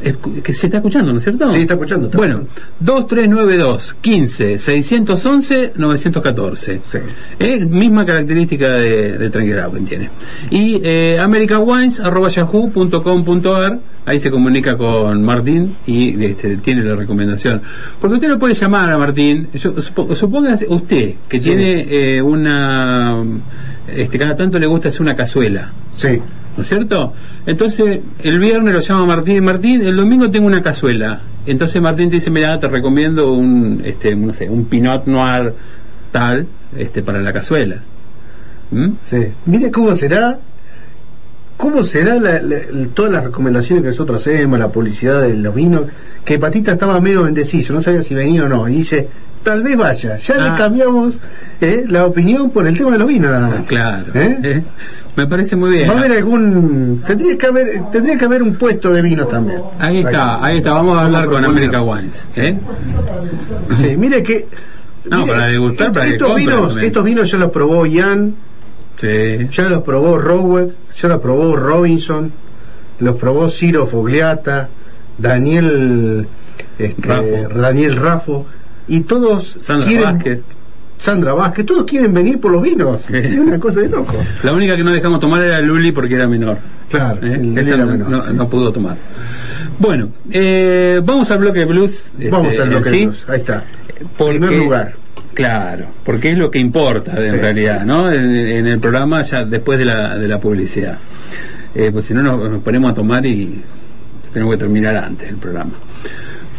[0.02, 1.48] eh, que se está escuchando, ¿no es cierto?
[1.52, 2.48] Sí, está escuchando, está bueno,
[2.80, 6.82] 2392 15 611 914.
[6.92, 6.98] Sí.
[7.40, 10.10] Eh, misma característica de, de que tiene.
[10.50, 17.62] Y eh, americawines.yahoo.com.ar ahí se comunica con Martín y este, tiene la recomendación.
[18.02, 21.44] Porque usted lo puede llamar a Martín, yo, supo- supóngase usted que Sí.
[21.44, 23.24] tiene eh, una...
[23.88, 25.72] Este, cada tanto le gusta hacer una cazuela.
[25.96, 26.22] Sí.
[26.56, 27.14] ¿No es cierto?
[27.46, 31.22] Entonces, el viernes lo llama Martín, Martín, el domingo tengo una cazuela.
[31.46, 35.54] Entonces Martín te dice, mira, te recomiendo un, este, no sé, un Pinot Noir
[36.12, 37.82] tal, este, para la cazuela.
[38.72, 38.88] ¿Mm?
[39.02, 39.18] Sí.
[39.46, 40.40] Mire cómo será,
[41.56, 42.42] cómo será la-
[42.94, 45.84] todas las recomendaciones que nosotros hacemos, la publicidad de los vinos,
[46.26, 49.08] que Patita estaba medio indeciso, no sabía si venía o no, y dice,
[49.48, 50.50] tal vez vaya, ya Ah.
[50.50, 51.16] le cambiamos
[51.62, 53.66] eh, la opinión por el tema de los vinos nada más.
[53.68, 54.08] Claro.
[54.14, 54.40] ¿Eh?
[54.44, 54.64] ¿eh?
[55.16, 55.90] Me parece muy bien.
[55.90, 59.62] Va a haber algún, tendría que haber, tendría que haber un puesto de vinos también.
[59.80, 60.74] Ahí está, ahí está.
[60.74, 61.46] Vamos a hablar con.
[61.46, 62.28] America Wines.
[62.36, 62.58] ¿eh?
[63.78, 64.48] Sí, mire que
[65.06, 66.86] No, mire, para degustar, para que estos compre vinos, también.
[66.88, 68.36] estos vinos ya los probó Ian,
[69.00, 69.48] Sí.
[69.52, 72.32] Ya los probó Rowell, ya los probó Robinson,
[73.00, 74.70] los probó Ciro Fogliata,
[75.18, 76.28] Daniel
[76.78, 77.60] este, Raffo.
[77.60, 78.46] Daniel Raffo,
[78.88, 80.42] y todos Sandra quieren, Vázquez.
[80.98, 83.10] Sandra Vázquez, todos quieren venir por los vinos.
[83.12, 84.14] Es una cosa de loco.
[84.44, 86.58] La única que no dejamos tomar era Luli porque era menor.
[86.90, 87.34] Claro, ¿eh?
[87.36, 88.32] el- Esa era no, menor, no- sí.
[88.34, 88.98] no pudo tomar.
[89.80, 92.12] Bueno, eh, vamos al bloque de blues.
[92.32, 93.64] Vamos este, al bloque de blues, ahí está.
[94.18, 94.94] Porque- Primer lugar.
[95.36, 97.38] Claro, porque es lo que importa en Sí.
[97.40, 98.12] realidad, ¿no?
[98.12, 100.98] En, en el programa ya después de la, de la publicidad.
[101.76, 103.62] Eh, pues si no nos, nos ponemos a tomar y
[104.34, 105.74] tenemos que terminar antes el programa.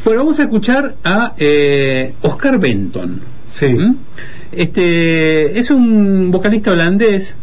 [0.09, 3.21] Bueno, vamos a escuchar a eh, Oscar Benton.
[3.47, 3.67] Sí.
[3.67, 3.97] ¿Mm?
[4.53, 7.37] Este es un vocalista holandés,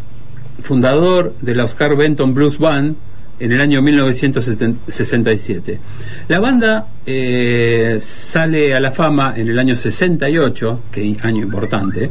[0.64, 2.96] fundador de la Oscar Benton Blues Band
[3.40, 5.80] en el año 1967.
[6.28, 12.10] La banda eh, sale a la fama en el año 68, que año importante,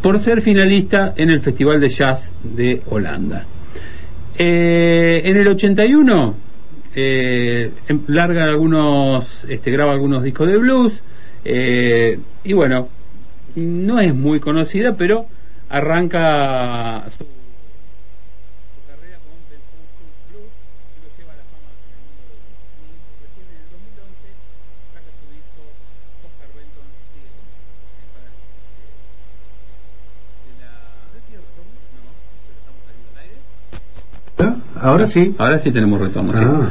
[0.00, 3.44] por ser finalista en el Festival de Jazz de Holanda.
[4.38, 6.51] Eh, en el 81
[6.94, 11.00] eh, em- larga algunos, este, graba algunos discos de blues
[11.44, 12.88] eh, y bueno,
[13.56, 15.26] no es muy conocida, pero
[15.68, 17.04] arranca
[18.86, 20.52] carrera con The Soul Food Blues
[20.96, 22.92] y lo lleva a la fama en el mundo del blues.
[23.12, 24.28] Y recién en el 2011
[24.94, 25.62] saca su disco
[26.28, 28.08] Oscar Benton sigue conmigo, ¿eh?
[28.14, 28.92] para, eh,
[30.46, 30.72] de la...
[31.96, 32.12] No,
[32.46, 33.40] pero estamos saliendo al aire.
[34.38, 34.71] ¿Ah?
[34.82, 35.34] Ahora sí.
[35.38, 36.40] Ahora sí tenemos retorno, sí.
[36.42, 36.68] Ah.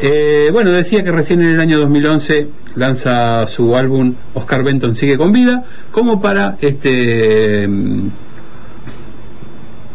[0.00, 5.16] Eh, bueno, decía que recién en el año 2011 lanza su álbum Oscar Benton sigue
[5.16, 8.08] con vida, como para este mm,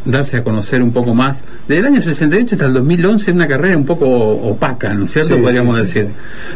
[0.05, 1.43] darse a conocer un poco más.
[1.67, 5.35] Desde el año 68 hasta el 2011 una carrera un poco opaca, ¿no es cierto?
[5.35, 6.11] Sí, Podríamos sí, sí, decir.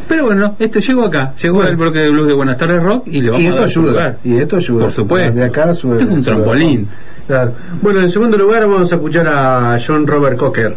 [0.07, 3.21] Pero bueno, este llegó acá, llegó al bloque de blues de Buenas tardes Rock y
[3.21, 3.91] le vamos Y a esto dar su ayuda.
[3.91, 4.17] lugar.
[4.23, 4.81] Y esto ayuda.
[4.85, 5.33] Por supuesto.
[5.35, 5.93] De acá sube.
[5.97, 6.33] Este es un sube.
[6.33, 6.87] trampolín.
[7.27, 7.53] Claro.
[7.81, 10.75] Bueno, en segundo lugar vamos a escuchar a John Robert Cocker.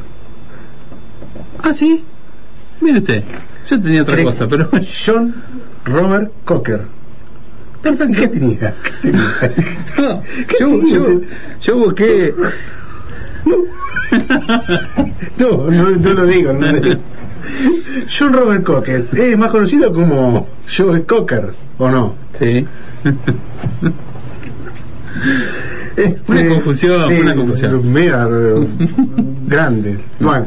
[1.62, 2.04] Ah, sí.
[2.80, 3.22] Mire usted.
[3.68, 4.68] Yo tenía otra cosa, pero
[5.06, 5.34] John
[5.84, 6.82] Robert Cocker.
[7.82, 8.74] ¿Qué tenía?
[8.82, 9.24] ¿Qué tenía?
[9.98, 11.28] No, ¿Qué yo, tenía yo, usted?
[11.60, 12.34] yo busqué.
[15.38, 16.52] No, no, no lo digo.
[16.52, 17.00] No lo digo.
[18.08, 22.14] John Robert Cocker es más conocido como Joe Cocker, ¿o no?
[22.38, 22.64] Sí.
[25.96, 27.92] Este, Una confusión, una confusión.
[27.92, 28.28] Mega
[29.48, 29.98] grande.
[30.20, 30.46] Bueno,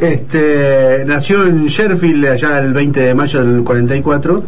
[0.00, 4.44] este, nació en Sheffield allá el 20 de mayo del 44.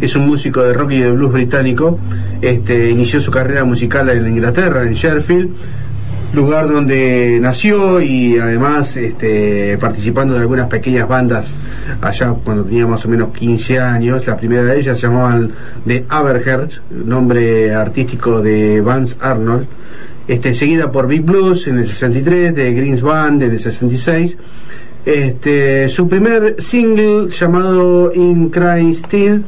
[0.00, 1.98] Es un músico de rock y de blues británico.
[2.42, 5.50] Este, inició su carrera musical en Inglaterra, en Sheffield,
[6.32, 11.56] lugar donde nació y además este, participando de algunas pequeñas bandas
[12.00, 14.26] allá cuando tenía más o menos 15 años.
[14.26, 15.52] La primera de ellas se llamaban
[15.86, 19.66] The Aberherts, nombre artístico de Vance Arnold.
[20.28, 24.36] Este, seguida por Big Blues en el 63, de Greens Band en el 66.
[25.06, 29.42] Este, su primer single llamado In Christ's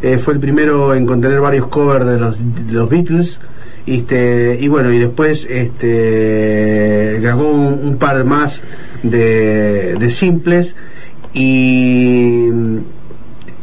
[0.00, 3.40] eh, fue el primero en contener varios covers de los, Beatles.
[3.84, 8.62] Este, y bueno, y después este, grabó un, par más
[9.02, 10.76] de, simples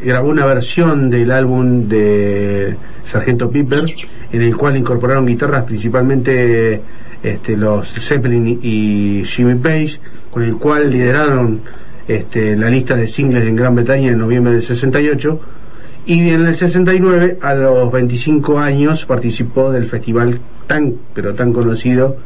[0.03, 3.81] grabó una versión del álbum de Sargento Piper
[4.31, 6.81] en el cual incorporaron guitarras principalmente
[7.23, 9.99] este, los Zeppelin y- Jimmy Page
[10.31, 11.61] con el cual lideraron
[12.07, 15.39] este, la lista de singles en Gran Bretaña en noviembre del 68
[16.05, 22.17] y en el 69 a los 25 años participó del festival tan pero tan conocido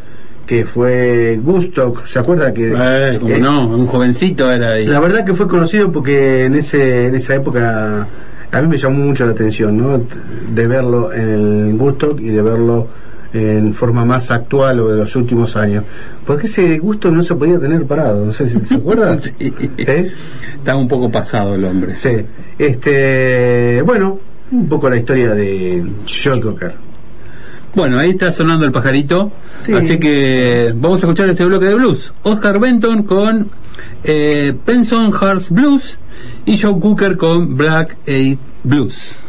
[0.45, 4.85] que fue Gustock ¿se acuerda que Eh, como eh, no, un jovencito era ahí.
[4.85, 8.07] la verdad que fue conocido porque en ese en esa época
[8.51, 10.01] a mí me llamó mucho la atención, ¿no?
[10.53, 12.87] De verlo en el Gusto y de verlo
[13.33, 15.83] en forma más actual o de los últimos años.
[16.23, 19.19] Porque ese gusto no se podía tener parado, no sé si se acuerdan.
[19.39, 19.53] Sí.
[19.77, 20.11] ¿Eh?
[20.57, 21.95] Estaba un poco pasado el hombre.
[21.95, 22.11] Sí.
[22.59, 24.19] Este, bueno,
[24.51, 26.73] un poco la historia de Joe Cocker.
[27.75, 29.31] Bueno, ahí está sonando el pajarito.
[29.65, 29.73] Sí.
[29.73, 32.13] Así que vamos a escuchar este bloque de blues.
[32.23, 33.49] Oscar Benton con
[34.03, 35.97] eh, Benson Hearts Blues
[36.45, 39.22] y Joe Cooker con Black Eight Blues.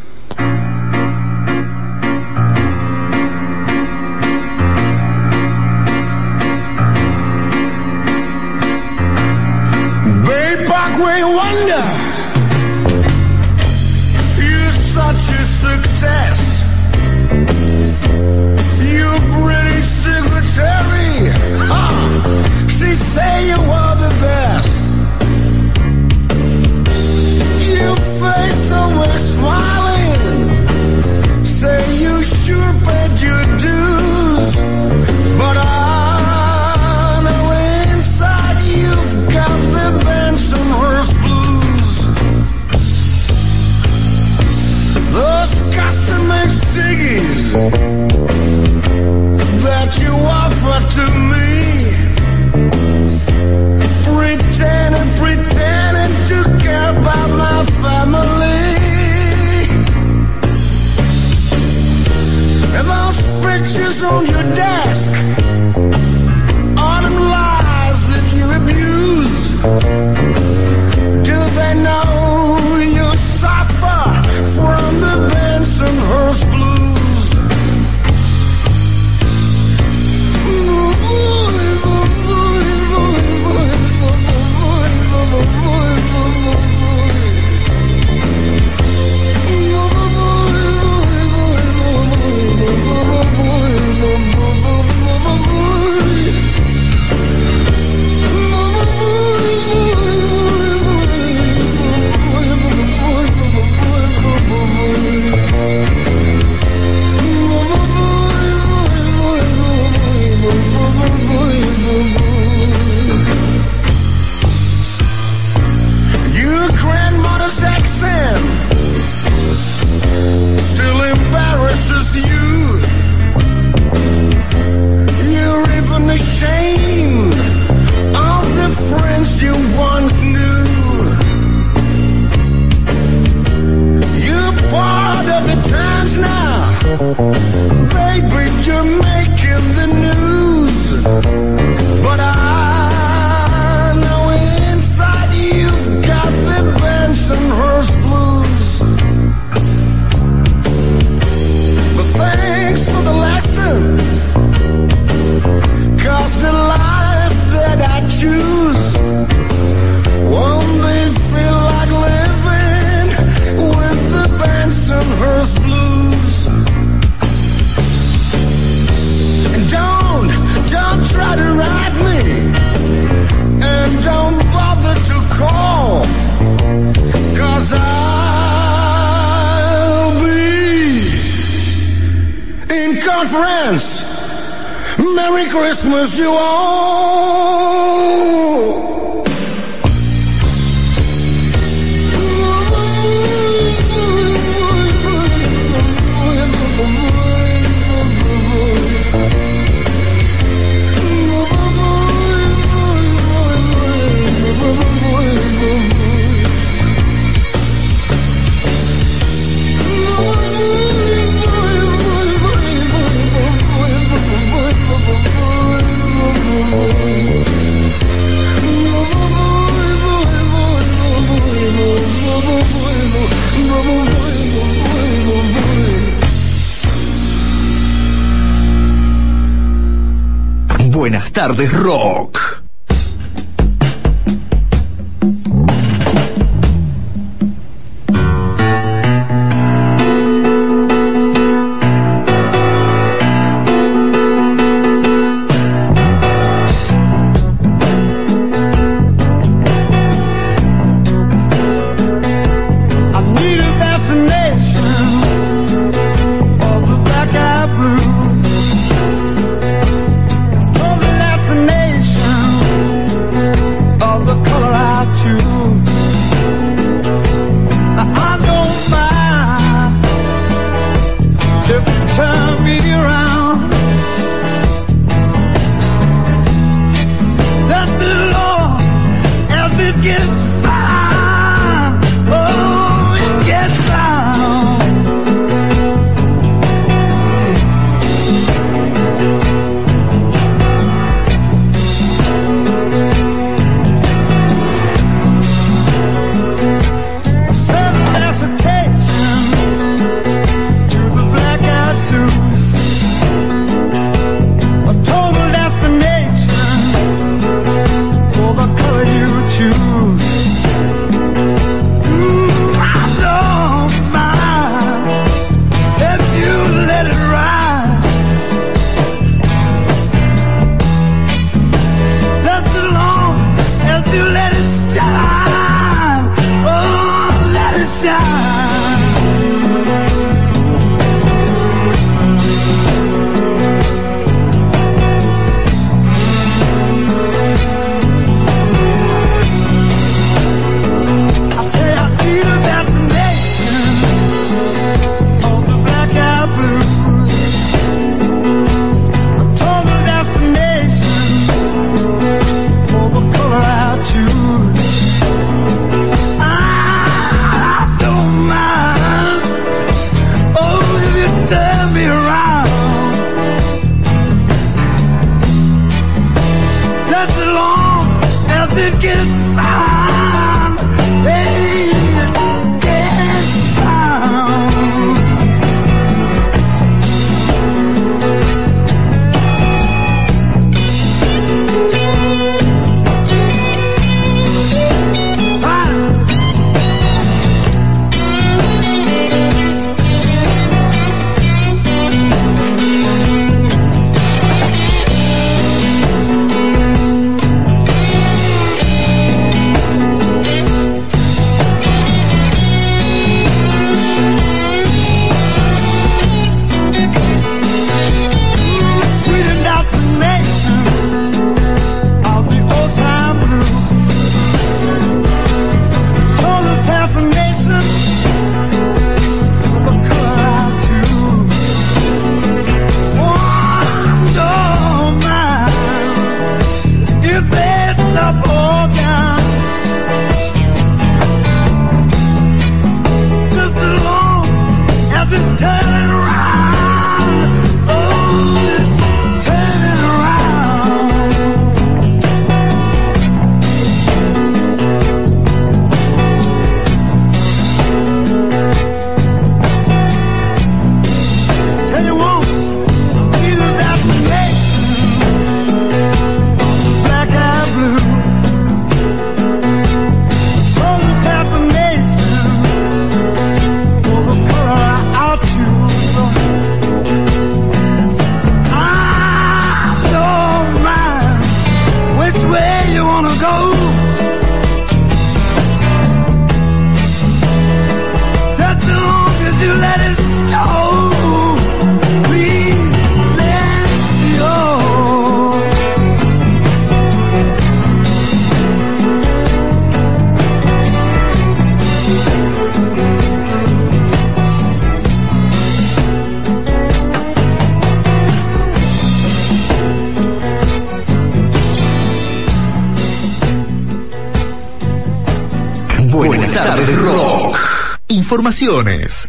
[231.54, 232.03] Tardes, Rock.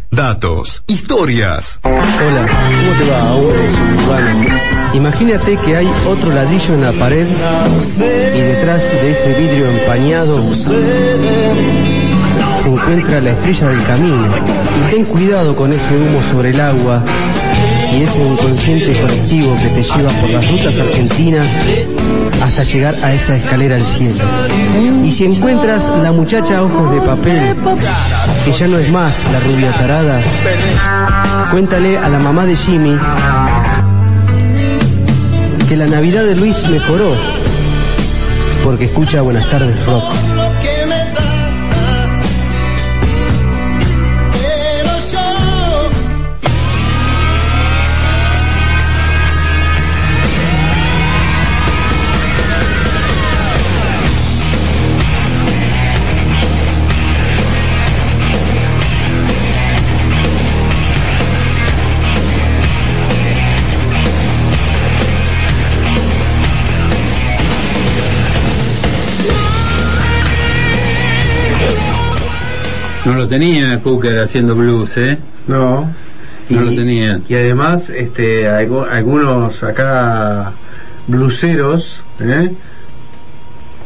[0.10, 1.80] Datos, historias.
[1.84, 4.46] Hola, ¿cómo te va, hombre suburbano?
[4.96, 10.42] Imagínate que hay otro ladrillo en la pared y detrás de ese vidrio empañado
[12.60, 14.34] se encuentra la estrella del camino.
[14.80, 17.04] Y ten cuidado con ese humo sobre el agua
[17.96, 21.52] y ese inconsciente colectivo que te lleva por las rutas argentinas
[22.42, 24.24] hasta llegar a esa escalera al cielo.
[25.04, 27.56] Y si encuentras la muchacha ojos de papel,
[28.46, 30.22] que ya no es más la rubia tarada,
[31.50, 32.96] cuéntale a la mamá de Jimmy
[35.68, 37.12] que la Navidad de Luis mejoró,
[38.64, 40.35] porque escucha Buenas tardes Rock.
[73.26, 75.18] Lo tenía Cooker haciendo blues, ¿eh?
[75.48, 75.90] No.
[76.50, 77.20] No lo tenía.
[77.28, 80.54] Y además, este, algu- algunos acá
[81.08, 82.52] bluseros, ¿eh?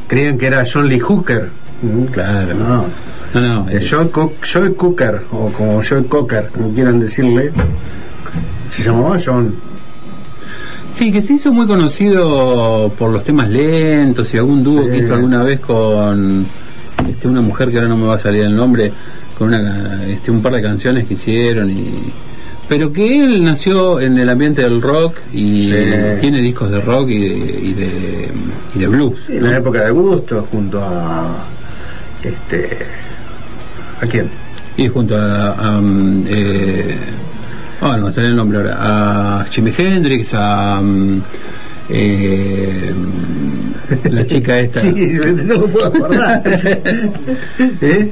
[0.08, 1.50] creían que era John Lee Hooker.
[1.82, 2.54] Mm, Claro.
[2.56, 2.86] No.
[3.34, 4.34] No, no, Eh, es- Joe, Co-
[4.76, 7.52] Cooker, o como Joe Cocker, como quieran decirle,
[8.70, 9.56] se llamaba John.
[10.92, 14.90] Sí, que se hizo muy conocido por los temas lentos y algún dúo Sí.
[14.90, 16.46] que hizo alguna vez con
[17.12, 18.92] este, una mujer que ahora no me va a salir el nombre,
[19.38, 22.14] con una, este, un par de canciones que hicieron y
[22.68, 25.76] pero que él nació en el ambiente del rock y Sí.
[26.22, 28.30] tiene discos de rock y de, y de,
[28.76, 29.28] y de blues.
[29.28, 29.50] En ¿no?
[29.50, 31.46] la época de gusto, junto a.
[32.24, 32.78] Este.
[34.00, 34.30] ¿A quién?
[34.78, 36.96] Y junto a, a, um, eh,
[37.82, 38.78] ah, no me sale el nombre ahora,
[39.42, 41.22] a Jimi Hendrix, a um,
[41.90, 42.94] eh,
[44.12, 44.82] la chica esta.
[44.82, 46.42] Sí, no me puedo acordar.
[47.82, 48.12] ¿Eh?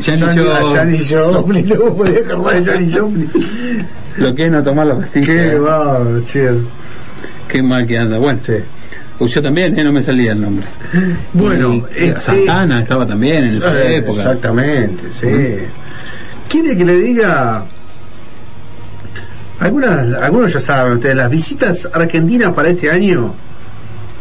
[0.00, 1.68] Johnny- Joplin.
[1.68, 3.30] No me podía acordar de Janis Joplin.
[4.16, 5.26] Lo que es no tomar la pastilla.
[5.26, 6.48] Qué va, che.
[7.48, 8.18] Qué mal que anda.
[8.18, 8.52] Bueno, Sí.
[9.18, 10.64] pues yo también, eh, no me salía el nombre.
[11.32, 14.20] Bueno, Y, este- Santana estaba también en esa Eh, época.
[14.22, 15.26] Exactamente, sí.
[16.48, 17.64] ¿Quiere que le diga?
[19.60, 23.34] Algunas, algunos ya saben ustedes, las visitas argentinas para este año.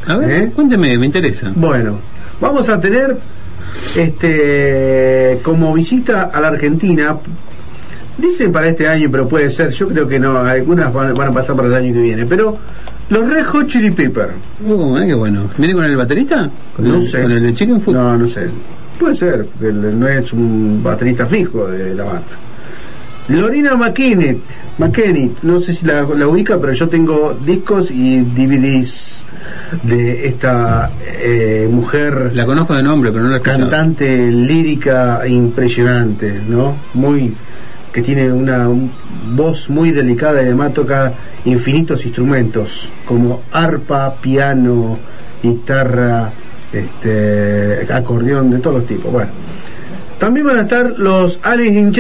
[0.07, 0.51] A ver, ¿Eh?
[0.55, 1.51] cuénteme, me interesa.
[1.55, 1.99] Bueno,
[2.41, 3.17] vamos a tener
[3.95, 7.15] este como visita a la Argentina.
[8.17, 11.33] Dicen para este año, pero puede ser, yo creo que no, algunas van, van a
[11.33, 12.25] pasar para el año que viene.
[12.25, 12.57] Pero
[13.09, 14.31] los Red Hot Chili Pepper,
[14.65, 15.49] Uh, eh, qué bueno.
[15.55, 16.49] ¿Viene con el baterista?
[16.75, 17.21] ¿Con no el, sé.
[17.21, 17.93] ¿Con el de Chicken Food?
[17.93, 18.47] No, no sé.
[18.99, 22.23] Puede ser, porque él no es un baterista fijo de la banda.
[23.29, 24.39] Lorena McKennitt,
[24.77, 29.25] McKennitt, no sé si la, la ubica, pero yo tengo discos y DVDs
[29.83, 36.75] de esta eh, mujer La conozco de nombre, pero no la cantante lírica impresionante, ¿no?
[36.93, 37.33] Muy
[37.91, 38.91] que tiene una un-
[39.35, 41.13] voz muy delicada y además toca
[41.45, 44.99] infinitos instrumentos como arpa, piano,
[45.43, 46.31] guitarra,
[46.71, 49.11] este acordeón de todos los tipos.
[49.11, 49.31] Bueno,
[50.19, 51.91] también van a estar los Alice in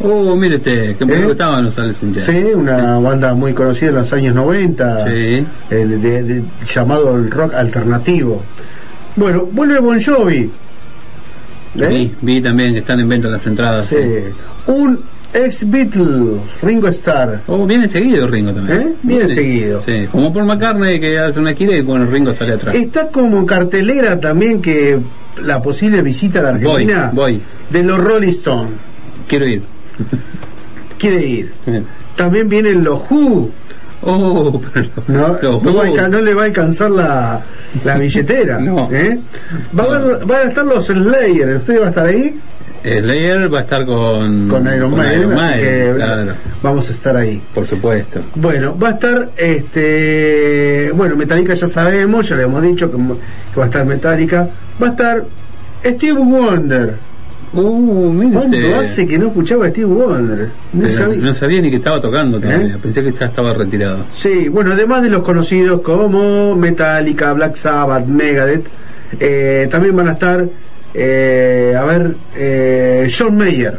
[0.00, 0.28] Chains.
[0.28, 1.24] Uh, mírete, que me ¿Eh?
[1.26, 2.24] gustaban los in Chains.
[2.24, 5.46] Sí, una banda muy conocida en los años 90, Sí.
[5.70, 8.42] de- de- llamado el rock alternativo.
[9.16, 10.50] Bueno, vuelve Bon Jovi.
[11.78, 11.86] ¿Eh?
[11.88, 13.86] Vi, vi también que están en venta las entradas.
[13.86, 13.96] Sí.
[14.66, 15.00] Un
[15.32, 17.42] ex Beatle, Ringo Starr.
[17.46, 18.80] Oh, viene seguido Ringo también.
[18.80, 18.92] ¿Eh?
[19.02, 19.80] Viene seguido.
[19.84, 22.74] Sí, como Paul McCartney que hace una gira y bueno, Ringo sale atrás.
[22.74, 24.98] Está como cartelera también que
[25.44, 27.42] la posible visita a la Argentina Voy, voy.
[27.70, 28.72] de los Rolling Stones.
[29.28, 29.62] Quiero ir.
[30.98, 31.52] Quiere ir.
[32.16, 33.50] También vienen los Who.
[34.02, 35.92] Oh, pero No, los no, va a Who.
[35.94, 37.40] alca- no le va a alcanzar la,
[37.84, 38.58] la billetera.
[38.92, 39.18] ¿eh?
[39.78, 41.56] Va a haber- van a estar los Slayer.
[41.56, 42.38] ¿Usted va a estar ahí?
[42.82, 45.32] Slayer va a estar con, Con Iron Maiden.
[45.32, 46.32] así Maiden, que claro,
[46.62, 47.42] vamos a estar ahí.
[47.54, 48.20] por supuesto.
[48.36, 53.58] Bueno, va a estar, este, bueno, Metallica ya sabemos, ya le hemos dicho que, que
[53.60, 54.48] va a estar Metallica.
[54.82, 55.24] Va a estar
[55.84, 56.96] Steve Wonder.
[57.52, 58.72] Uh, mire ¿Cuánto usted.
[58.74, 60.50] hace que no escuchaba a Steve Wonder?
[60.72, 61.16] No Pero sabía.
[61.18, 62.74] no sabía ni que estaba tocando todavía.
[62.74, 62.78] ¿Eh?
[62.80, 63.98] Pensé que ya estaba retirado.
[64.14, 68.66] Sí, bueno, además de los conocidos como Metallica, Black Sabbath, Megadeth,
[69.18, 70.48] eh, también van a estar,
[70.94, 73.78] eh, a ver, John Mayer,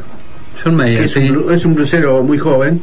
[0.61, 2.81] John que Mayer, es, un, es un blusero muy joven.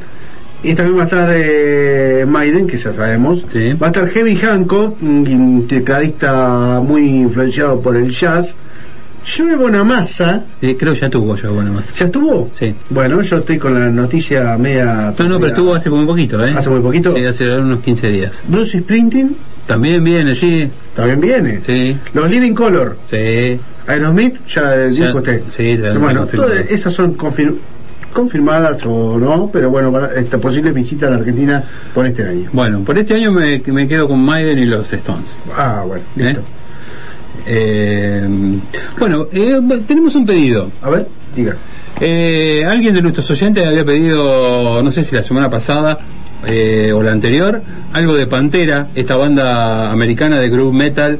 [0.60, 3.44] Y también va a estar eh, Maiden, que ya sabemos.
[3.52, 3.74] Sí.
[3.74, 8.56] Va a estar Heavy Hancock, un tecladista muy influenciado por el jazz.
[9.26, 11.92] Joe Bonamassa, Eh, creo que ya tuvo bueno, más.
[11.94, 12.50] ¿ya estuvo?
[12.58, 12.74] Sí.
[12.90, 15.12] Bueno, yo estoy con la noticia media...
[15.18, 16.54] No, no, pero estuvo hace muy poquito, ¿eh?
[16.56, 17.14] ¿Hace muy poquito?
[17.14, 18.32] Sí, hace unos 15 días.
[18.46, 19.36] Bruce Springsteen
[19.66, 20.70] También viene, sí.
[20.94, 21.60] también viene.
[21.60, 22.96] Sí, Los Living Color.
[23.06, 23.58] sí.
[23.86, 25.42] Aerosmith, ya Ya, dijo usted.
[25.50, 27.56] sí, ya bueno, todas esas son confir-
[28.12, 31.64] confirmadas o no, pero bueno, para esta posible visita a la Argentina
[31.94, 32.50] por este año.
[32.52, 35.30] Bueno, por este año me, me quedo con Maiden y los Stones.
[35.56, 36.40] Ah, bueno, listo.
[36.40, 36.44] Eh,
[38.98, 40.70] bueno, eh, tenemos un pedido.
[40.82, 41.56] A ver, diga.
[42.00, 45.98] Eh, alguien de nuestros oyentes había pedido, no sé si la semana pasada
[46.46, 47.60] eh, o la anterior,
[47.92, 51.18] algo de Pantera, esta banda americana de groove metal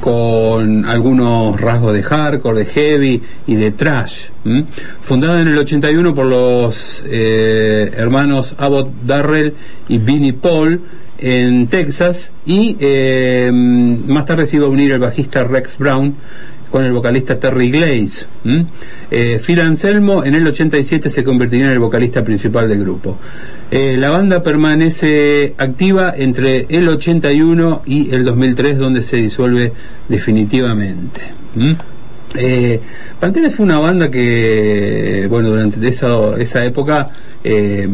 [0.00, 4.30] con algunos rasgos de hardcore, de heavy y de trash.
[4.44, 4.66] ¿m?
[5.00, 9.54] Fundada en el 81 por los eh, hermanos Abbott Darrell
[9.88, 10.82] y Vinnie Paul
[11.22, 16.16] en Texas y eh, más tarde se iba a unir el bajista Rex Brown
[16.70, 18.26] con el vocalista Terry Glaze.
[19.10, 23.18] Eh, Phil Anselmo en el 87 se convertiría en el vocalista principal del grupo.
[23.70, 29.72] Eh, la banda permanece activa entre el 81 y el 2003 donde se disuelve
[30.08, 31.20] definitivamente.
[31.54, 31.76] ¿m?
[32.34, 32.80] Eh,
[33.20, 37.10] Pantera fue una banda que, bueno, durante esa, esa época
[37.44, 37.86] eh,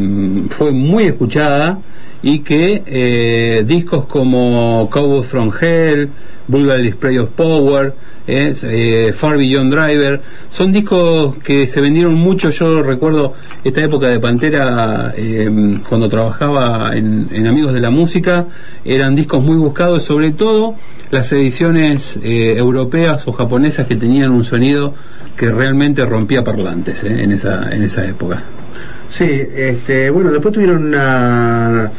[0.49, 1.79] fue muy escuchada
[2.23, 6.11] y que eh, discos como Cowboy from Hell,
[6.49, 7.95] Vulgar Display of Power,
[8.27, 10.21] eh, eh, Far Beyond Driver,
[10.51, 12.51] son discos que se vendieron mucho.
[12.51, 13.35] Yo recuerdo
[13.65, 18.47] esta época de Pantera eh, cuando trabajaba en, en Amigos de la Música,
[18.85, 20.75] eran discos muy buscados, sobre todo
[21.11, 24.95] las ediciones eh, europeas o japonesas que tenían un sonido
[25.37, 28.43] que realmente rompía parlantes en, esa, en esa época.
[29.09, 29.25] Sí,
[29.55, 31.91] este, bueno, después tuvieron una,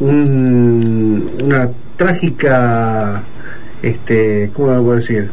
[0.00, 3.22] un- una trágica,
[3.82, 5.30] este, ¿cómo lo puedo decir?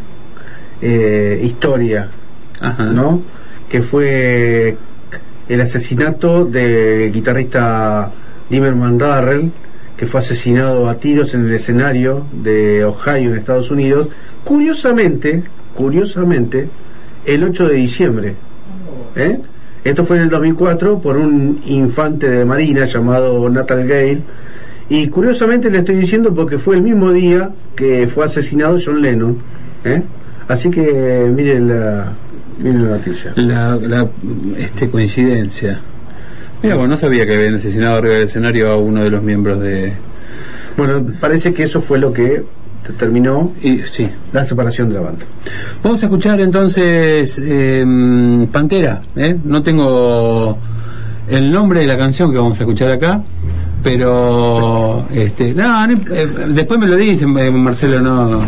[0.82, 2.10] Eh, historia,
[2.62, 2.84] Ajá.
[2.86, 3.22] ¿no?
[3.70, 4.78] Que fue
[5.50, 8.12] el asesinato del guitarrista
[8.50, 9.52] Dimmerman Darrell,
[9.98, 14.10] que fue asesinado a tiros en el escenario de Ohio en Estados Unidos,
[14.44, 15.44] curiosamente,
[15.76, 16.70] curiosamente,
[17.26, 18.36] el 8 de diciembre.
[19.16, 19.40] ¿eh?
[19.88, 24.20] Esto fue en el 2004 por un infante de marina llamado Natal Gale.
[24.90, 29.38] Y curiosamente le estoy diciendo porque fue el mismo día que fue asesinado John Lennon.
[29.86, 30.02] ¿eh?
[30.50, 32.12] Así que miren la,
[32.62, 33.32] miren la noticia.
[33.38, 34.10] La, la
[34.58, 35.80] este, coincidencia.
[36.62, 39.62] Mira, bueno, no sabía que habían asesinado arriba del escenario a uno de los miembros
[39.62, 39.94] de...
[40.76, 42.44] Bueno, parece que eso fue lo que
[42.88, 44.10] determinó Y, sí.
[44.32, 45.26] la separación de la banda.
[45.84, 49.02] Vamos a escuchar entonces eh, Pantera.
[49.16, 49.38] ¿eh?
[49.44, 50.58] No tengo
[51.28, 53.22] el nombre de la canción que vamos a escuchar acá,
[53.84, 58.42] pero este, no, no, eh, después me lo dicen, eh, Marcelo, no.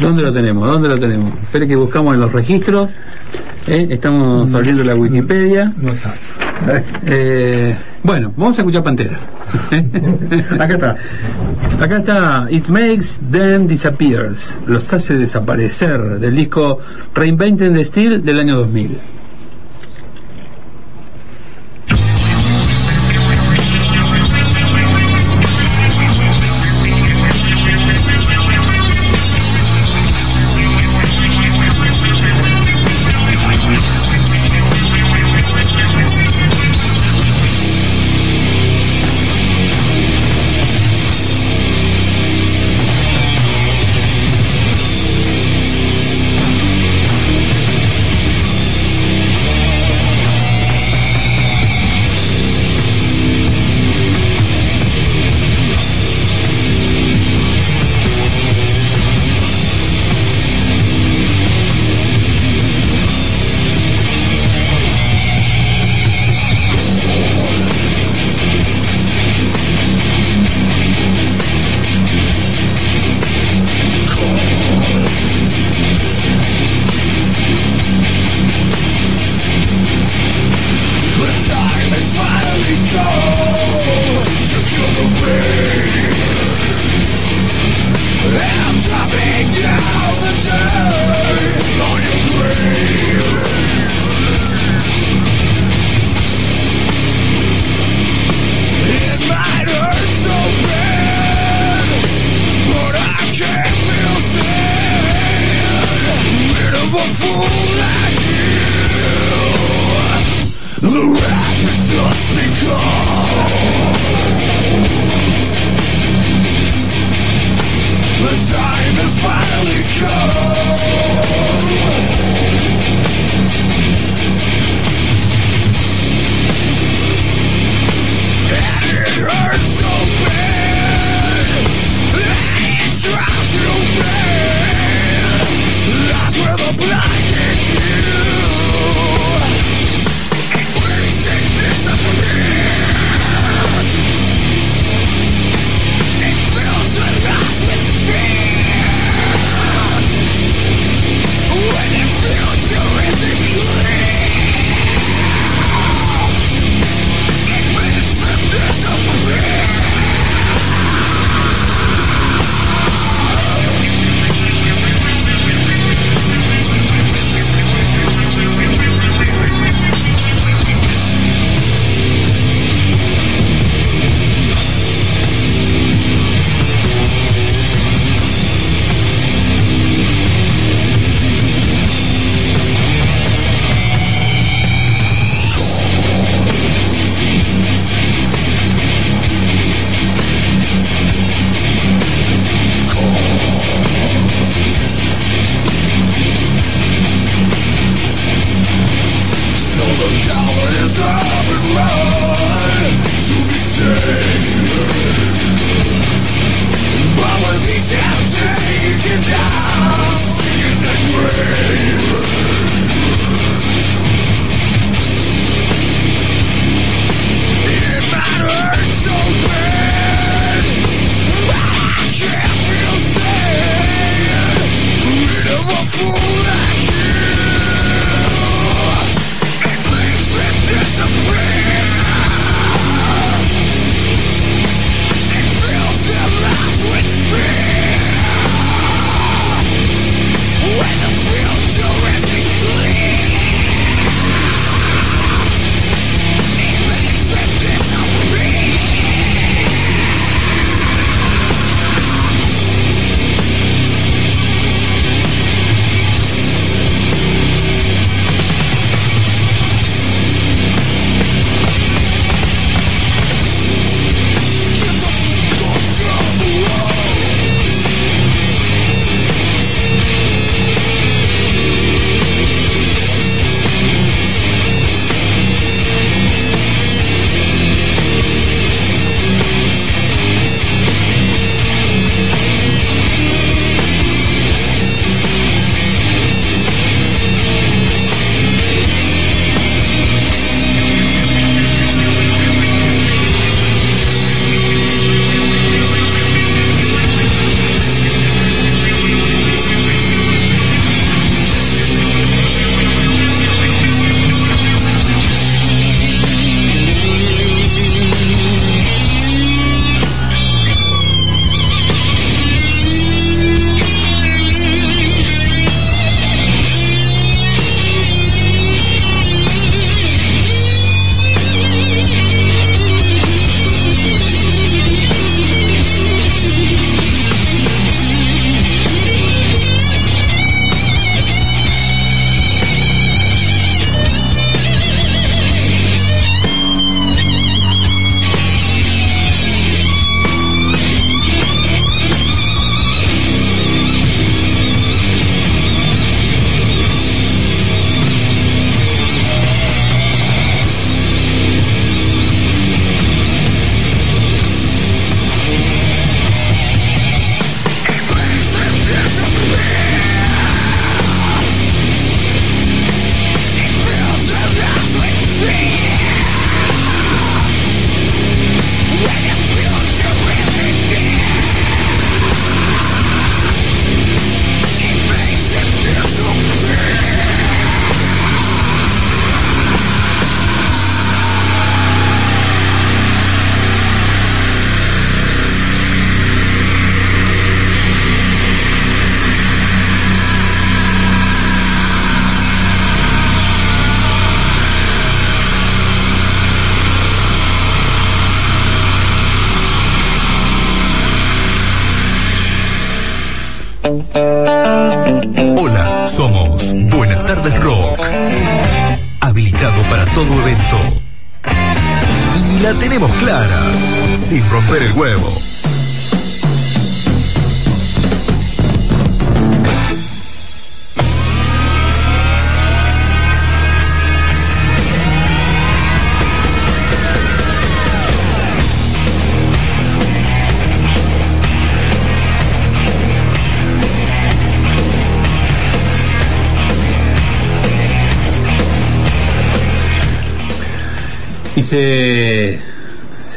[0.00, 0.68] ¿Dónde lo tenemos?
[0.68, 1.32] ¿Dónde lo tenemos?
[1.34, 2.90] Espere que buscamos en los registros.
[3.66, 3.86] ¿eh?
[3.90, 5.72] Estamos abriendo la Wikipedia.
[7.06, 9.18] Eh, bueno, vamos a escuchar Pantera.
[10.58, 10.96] Acá está.
[11.82, 16.78] Acá está It Makes Them Disappears, los hace desaparecer, del disco
[17.12, 19.21] Reinventing the Steel del año 2000.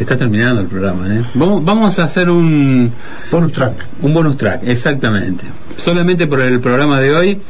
[0.05, 1.07] Está terminando el programa.
[1.13, 1.23] ¿eh?
[1.33, 2.91] Vamos, vamos a hacer un
[3.31, 3.73] bonus track.
[4.01, 5.45] Un bonus track, exactamente.
[5.77, 7.41] Solamente por el programa de hoy,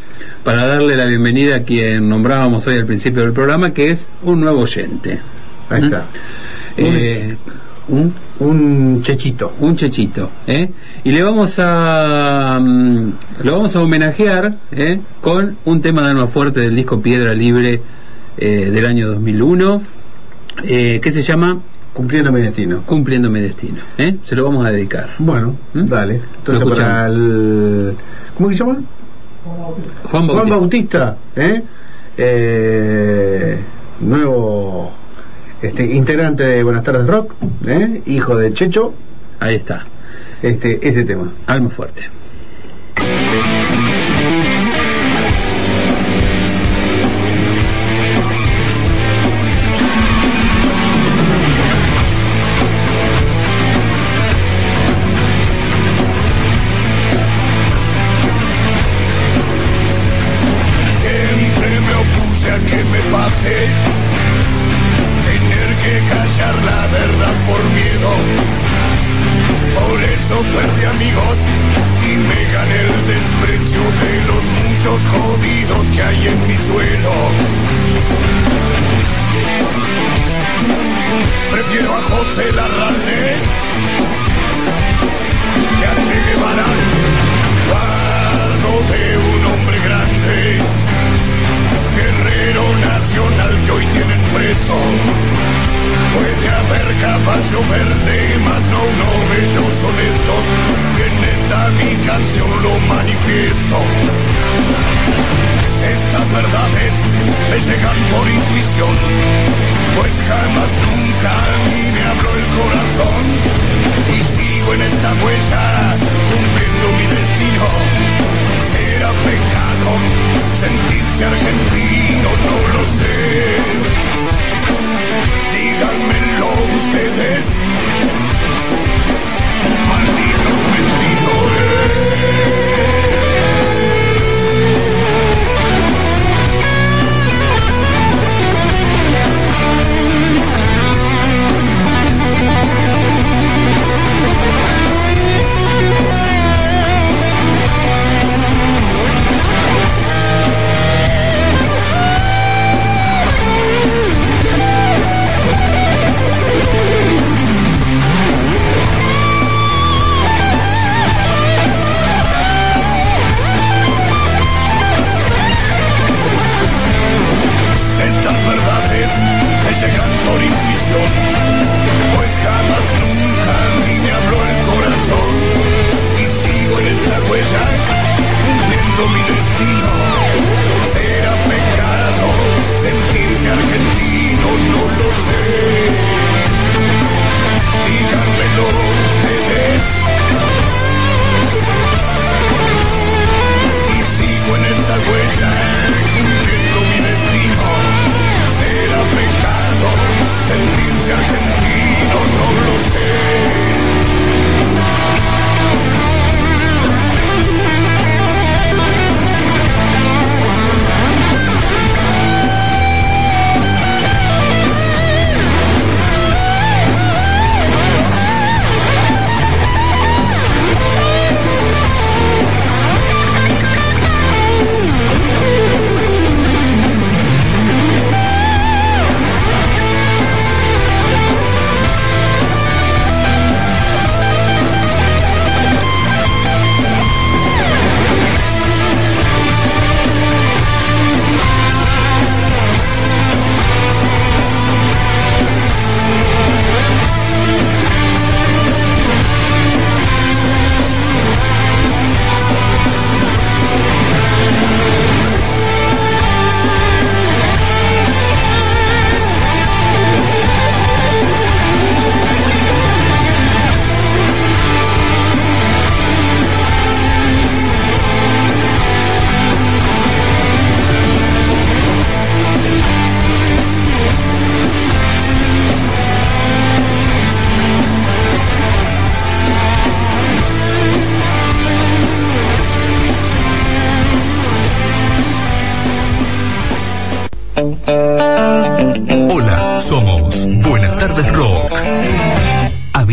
[0.43, 4.41] para darle la bienvenida a quien nombrábamos hoy al principio del programa, que es un
[4.41, 5.19] nuevo oyente.
[5.69, 5.85] Ahí ¿Mm?
[5.85, 6.05] está.
[6.77, 7.35] Eh,
[7.89, 9.53] un, un chechito.
[9.59, 10.31] Un chechito.
[10.47, 10.71] ¿eh?
[11.03, 13.13] Y le vamos a mm,
[13.43, 14.99] lo vamos a homenajear ¿eh?
[15.21, 17.81] con un tema de Alma Fuerte del disco Piedra Libre
[18.37, 19.81] eh, del año 2001
[20.63, 21.59] eh, que se llama
[21.95, 22.81] Cumpliendo mi destino.
[22.85, 23.77] Cumpliendo mi destino.
[23.97, 24.17] ¿eh?
[24.21, 25.11] Se lo vamos a dedicar.
[25.17, 25.85] Bueno, ¿Mm?
[25.85, 26.21] dale.
[26.39, 27.95] Entonces para el...
[28.35, 28.81] ¿Cómo se llama?
[30.03, 30.33] Juan Bautista.
[30.33, 31.63] Juan Bautista, ¿eh?
[32.17, 33.59] Eh,
[34.01, 34.91] nuevo
[35.61, 37.33] este, integrante de Buenas tardes Rock,
[37.65, 38.01] ¿eh?
[38.07, 38.93] hijo de Checho.
[39.39, 39.85] Ahí está.
[40.41, 41.31] Este, este tema.
[41.47, 42.09] Alma fuerte.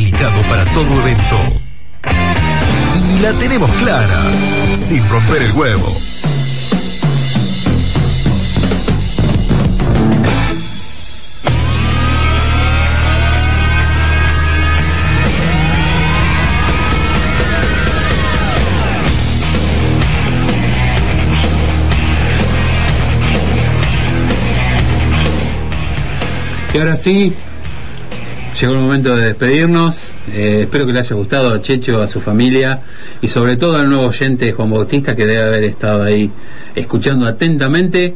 [0.03, 1.37] Habilitado para todo evento.
[3.15, 4.33] Y la tenemos clara,
[4.89, 5.97] sin romper el huevo.
[26.75, 27.33] Y ahora sí,
[28.61, 29.97] llegó el momento de despedirnos.
[30.33, 32.81] Eh, espero que le haya gustado a Checho, a su familia
[33.21, 36.31] y sobre todo al nuevo oyente Juan Bautista que debe haber estado ahí
[36.75, 38.15] escuchando atentamente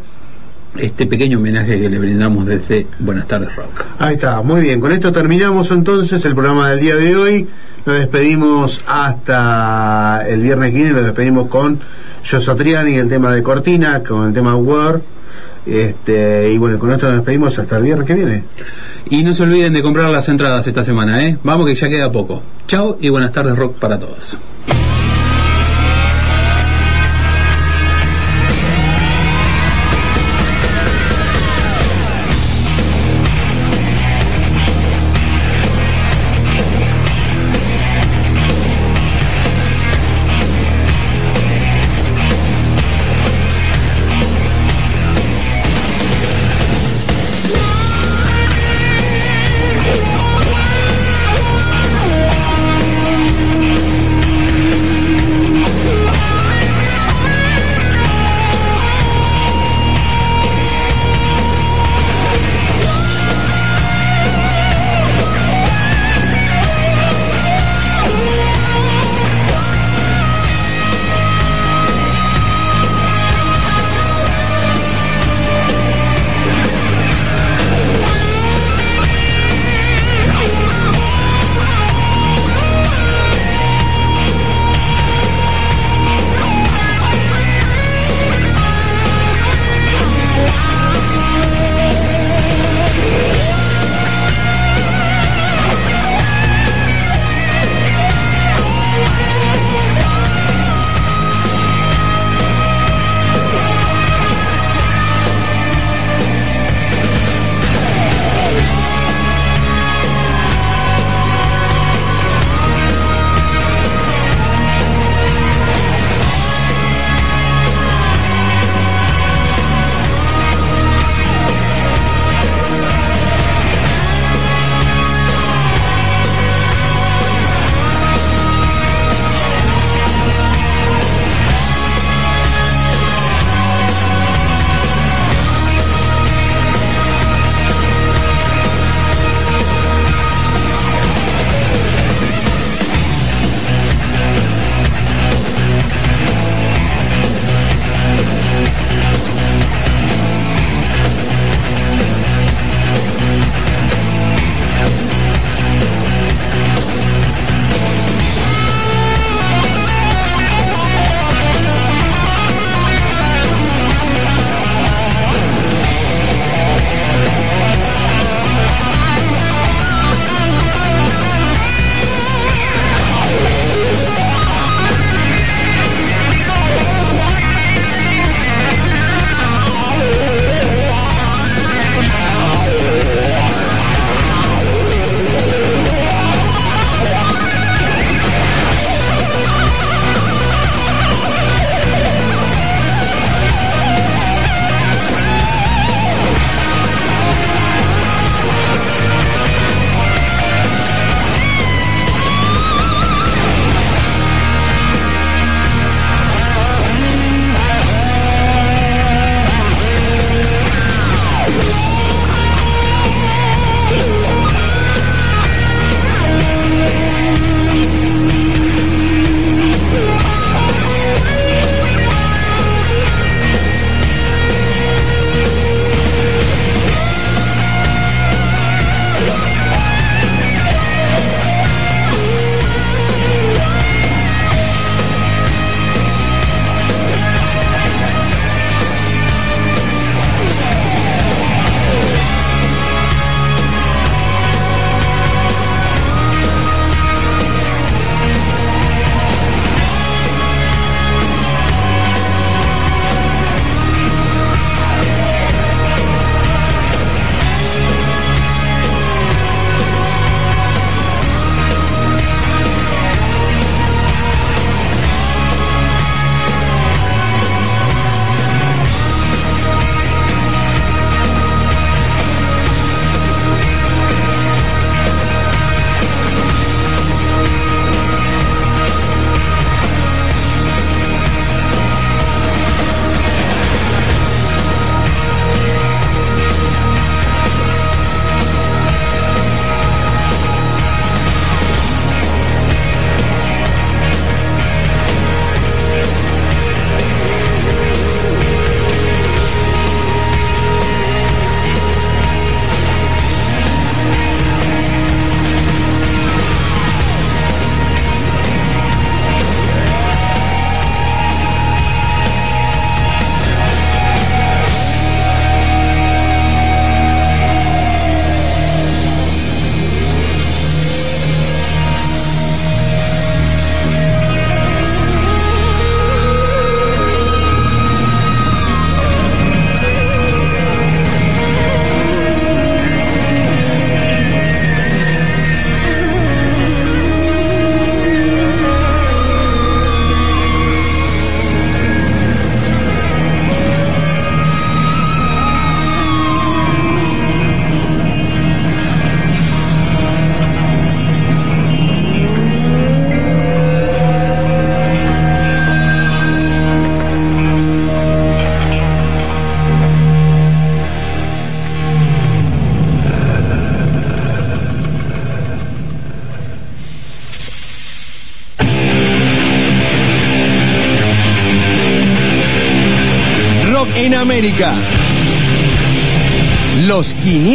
[0.77, 3.85] este pequeño homenaje que le brindamos desde Buenas tardes Rock.
[3.99, 4.81] Ahí está, muy bien.
[4.81, 7.49] Con esto terminamos entonces el programa del día de hoy.
[7.87, 11.81] Nos despedimos hasta el viernes 15, nos despedimos con
[12.29, 15.03] Josotriani, el tema de Cortina, con el tema Word.
[15.67, 18.45] Este, y bueno, con esto nos despedimos hasta el viernes que viene.
[19.11, 21.39] Y no se olviden de comprar las entradas esta semana, ¿eh?
[21.43, 22.43] Vamos que ya queda poco.
[22.67, 24.37] Chao y buenas tardes rock para todos.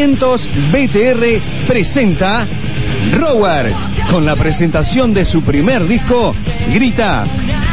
[0.01, 2.47] 500 BTR presenta
[3.19, 3.71] Rower
[4.09, 6.33] con la presentación de su primer disco,
[6.73, 7.23] Grita.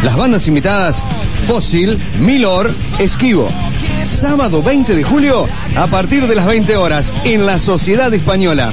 [0.02, 1.02] Las bandas invitadas,
[1.46, 3.48] Fósil, Milor, Esquivo.
[4.05, 8.72] Sábado 20 de julio, a partir de las 20 horas, en la Sociedad Española.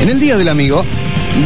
[0.00, 0.84] En el Día del Amigo,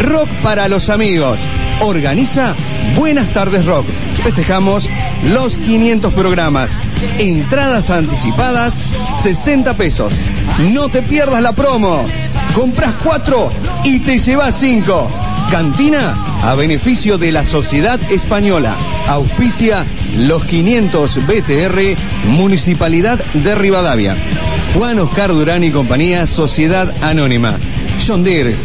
[0.02, 1.40] Rock para los Amigos.
[1.80, 2.54] Organiza
[2.94, 3.86] Buenas Tardes Rock.
[4.22, 4.90] Festejamos
[5.24, 6.78] los 500 programas.
[7.18, 8.78] Entradas anticipadas,
[9.22, 10.12] 60 pesos.
[10.58, 12.06] No te pierdas la promo.
[12.54, 13.50] Compras 4
[13.84, 15.10] y te llevas 5.
[15.50, 18.74] Cantina a beneficio de la Sociedad Española.
[19.06, 19.84] Auspicia
[20.16, 21.96] los 500 BTR,
[22.28, 24.16] Municipalidad de Rivadavia.
[24.74, 27.58] Juan Oscar Durán y compañía, Sociedad Anónima.
[28.06, 28.56] John Deere,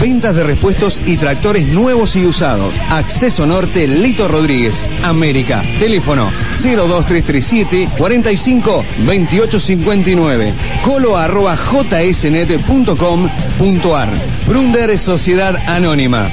[0.00, 2.74] ventas de repuestos y tractores nuevos y usados.
[2.90, 5.62] Acceso Norte, Lito Rodríguez, América.
[5.78, 6.30] Teléfono
[6.62, 10.54] 02337 45 2859.
[10.84, 12.38] Colo arroba jsnet.com.ar.
[14.46, 16.28] Brunder Sociedad Anónima.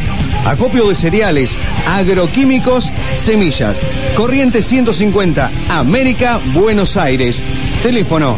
[0.45, 1.57] Acopio de cereales,
[1.87, 3.81] agroquímicos, semillas.
[4.15, 7.41] Corriente 150, América, Buenos Aires.
[7.81, 8.37] Teléfono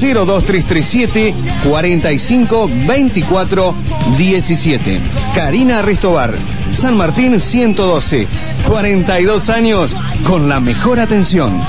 [0.00, 1.34] 02337
[1.68, 3.74] 45 24
[4.16, 5.00] 17.
[5.34, 6.34] Karina Restobar,
[6.72, 8.26] San Martín 112.
[8.66, 9.96] 42 años
[10.26, 11.60] con la mejor atención.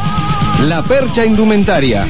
[0.68, 2.06] La Percha Indumentaria.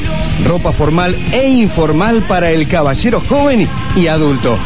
[0.45, 4.57] Ropa formal e informal para el caballero joven y adulto.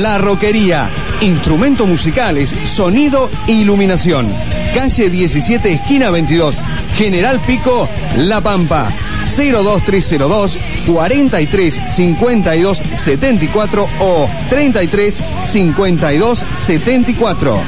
[0.00, 0.88] La Roquería.
[1.20, 4.32] Instrumentos musicales, sonido e iluminación.
[4.74, 6.60] Calle 17, esquina 22.
[6.96, 8.90] General Pico, La Pampa.
[9.36, 17.60] 02302 43 52 74 o 33 52 74.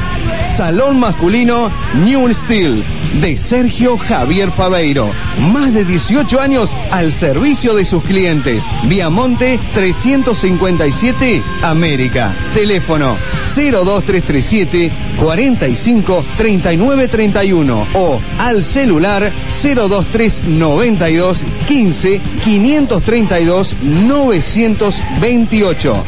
[0.57, 1.71] Salón masculino
[2.05, 2.85] New Steel
[3.21, 5.11] de Sergio Javier Fabeiro.
[5.53, 8.65] Más de 18 años al servicio de sus clientes.
[8.85, 12.35] Viamonte 357 América.
[12.55, 13.17] Teléfono
[13.55, 14.91] 02337
[15.21, 19.33] 45 39 31 o al celular
[19.63, 26.05] 02392 15 532 928.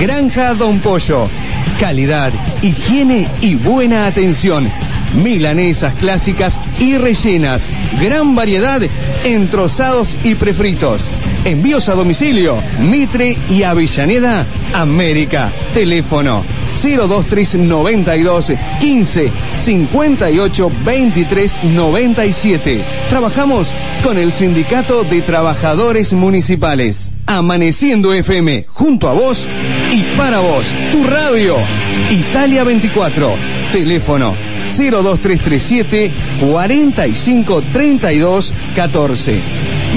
[0.00, 1.28] Granja Don Pollo.
[1.80, 4.70] Calidad, higiene y buena atención.
[5.14, 7.66] Milanesas clásicas y rellenas.
[8.00, 8.80] Gran variedad
[9.24, 11.10] en trozados y prefritos.
[11.44, 12.62] Envíos a domicilio.
[12.80, 15.52] Mitre y Avellaneda, América.
[15.74, 16.44] Teléfono
[16.82, 22.80] 02392 15 58 23 97.
[23.10, 23.72] Trabajamos
[24.02, 27.12] con el Sindicato de Trabajadores Municipales.
[27.26, 29.46] Amaneciendo FM, junto a vos
[29.92, 31.56] y para vos, tu radio.
[32.10, 33.34] Italia 24.
[33.70, 39.40] Teléfono 02337 45 32 14.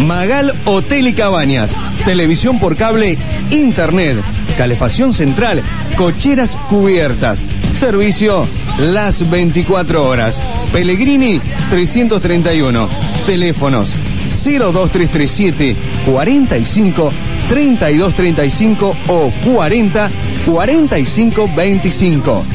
[0.05, 1.75] Magal Hotel y Cabañas.
[2.03, 3.17] Televisión por cable,
[3.51, 4.17] internet,
[4.57, 5.63] calefacción central,
[5.97, 7.43] cocheras cubiertas.
[7.73, 8.47] Servicio
[8.79, 10.39] las 24 horas.
[10.71, 11.39] Pellegrini
[11.69, 12.89] 331.
[13.25, 13.95] Teléfonos
[14.25, 15.75] 02337
[16.05, 17.11] 45
[17.47, 20.09] 3235 o 40
[20.45, 22.45] 45 25.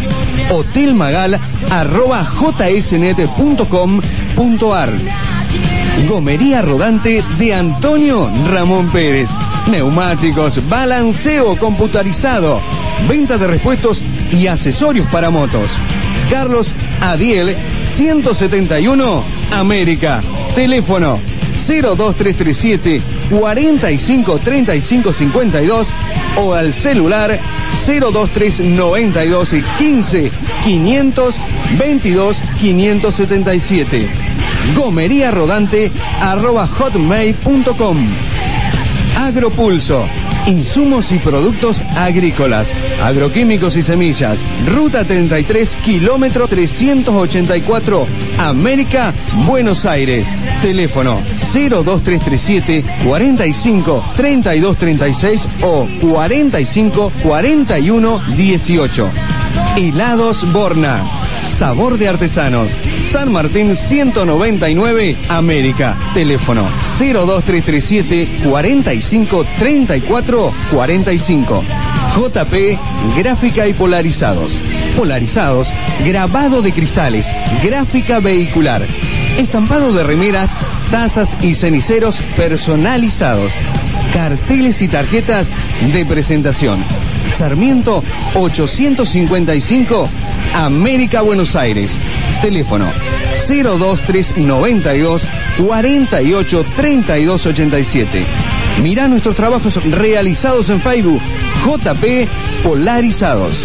[0.50, 1.38] Hotel Magal
[1.70, 2.28] arroba
[2.80, 3.30] jsnet.com.ar
[6.08, 9.28] Gomería rodante de Antonio Ramón Pérez.
[9.70, 12.60] Neumáticos, balanceo computarizado,
[13.08, 14.02] venta de repuestos
[14.32, 15.70] y accesorios para motos.
[16.30, 20.22] Carlos Adiel 171 América.
[20.54, 21.20] Teléfono
[21.66, 25.88] 02337 45 35 52
[26.36, 27.38] o al celular
[27.86, 30.30] 02392 15
[30.64, 31.40] 500
[31.78, 34.08] 22 577.
[34.76, 35.90] Gomería rodante
[36.20, 37.96] arroba hotmail.com.
[39.16, 40.04] Agropulso.
[40.46, 44.40] Insumos y productos agrícolas, agroquímicos y semillas.
[44.66, 48.06] Ruta 33, kilómetro 384,
[48.38, 49.12] América,
[49.46, 50.26] Buenos Aires.
[50.62, 51.20] Teléfono
[51.52, 59.10] 02337 45 32 36 o 45 41 18.
[59.76, 61.02] Helados Borna.
[61.48, 62.70] Sabor de artesanos.
[63.10, 65.96] San Martín 199 América.
[66.14, 66.66] Teléfono
[66.98, 71.64] 02337 45 34 45.
[72.16, 72.78] JP
[73.16, 74.69] Gráfica y Polarizados.
[75.00, 75.72] Polarizados,
[76.04, 77.26] grabado de cristales,
[77.64, 78.82] gráfica vehicular,
[79.38, 80.54] estampado de remeras,
[80.90, 83.50] tazas y ceniceros personalizados,
[84.12, 85.50] carteles y tarjetas
[85.94, 86.84] de presentación.
[87.32, 88.04] Sarmiento
[88.34, 90.06] 855,
[90.52, 91.96] América, Buenos Aires.
[92.42, 92.84] Teléfono
[93.48, 95.26] 02392
[95.66, 98.26] 48 32 87.
[98.82, 101.22] Mirá nuestros trabajos realizados en Facebook.
[101.64, 102.28] JP
[102.62, 103.64] Polarizados.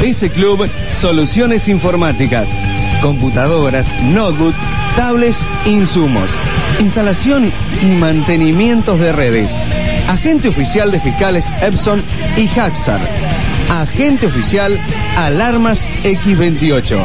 [0.00, 2.50] PC Club Soluciones Informáticas.
[3.00, 4.54] Computadoras, notebook,
[4.96, 6.28] tablets, insumos.
[6.80, 7.50] Instalación
[7.82, 9.50] y mantenimientos de redes.
[10.08, 12.02] Agente oficial de fiscales Epson
[12.36, 13.00] y Haxar.
[13.70, 14.78] Agente oficial
[15.16, 16.98] Alarmas X28.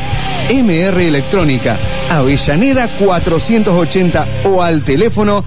[0.49, 1.77] MR Electrónica,
[2.09, 5.43] Avellaneda 480 o al teléfono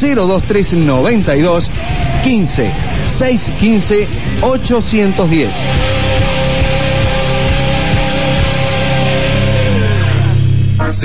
[0.00, 1.68] 02392
[2.22, 2.70] 15
[3.18, 4.06] 615
[4.42, 5.85] 810.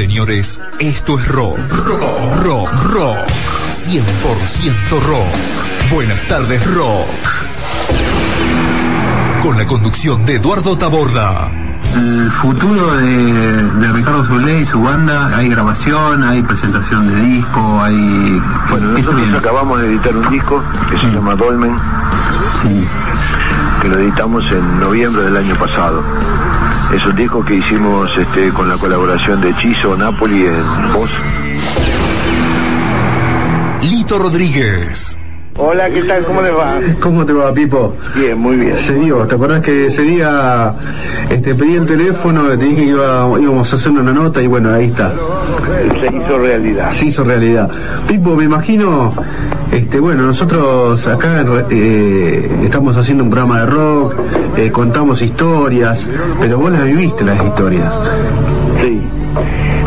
[0.01, 1.59] Señores, esto es rock.
[1.85, 3.17] Rock, rock, rock.
[3.85, 5.91] 100% rock.
[5.93, 7.05] Buenas tardes, rock.
[9.43, 11.51] Con la conducción de Eduardo Taborda.
[11.93, 13.05] El futuro de,
[13.63, 18.41] de Ricardo Zulé y su banda, hay grabación, hay presentación de disco, hay...
[18.71, 19.37] Bueno, ¿qué se nosotros viene?
[19.37, 21.75] acabamos de editar un disco que se llama Dolmen,
[22.63, 22.87] Sí.
[23.83, 26.03] que lo editamos en noviembre del año pasado.
[26.93, 31.09] Es un disco que hicimos este, con la colaboración de Chizo Napoli en voz.
[33.81, 35.20] Lito Rodríguez.
[35.57, 36.23] Hola, ¿qué tal?
[36.23, 36.79] ¿Cómo les va?
[36.99, 37.93] ¿Cómo te va, Pipo?
[38.15, 38.75] Bien, muy bien.
[38.77, 40.73] Se dio, ¿te acordás que ese día
[41.29, 44.73] este, pedí el teléfono, te dije que iba- íbamos a hacer una nota y bueno,
[44.73, 45.11] ahí está.
[45.99, 46.91] Se hizo realidad.
[46.91, 47.69] Se hizo realidad.
[48.07, 49.13] Pipo, me imagino,
[49.71, 54.15] este, bueno, nosotros acá eh, estamos haciendo un programa de rock,
[54.57, 56.09] eh, contamos historias,
[56.39, 57.93] pero vos las viviste las historias.
[58.81, 58.99] Sí.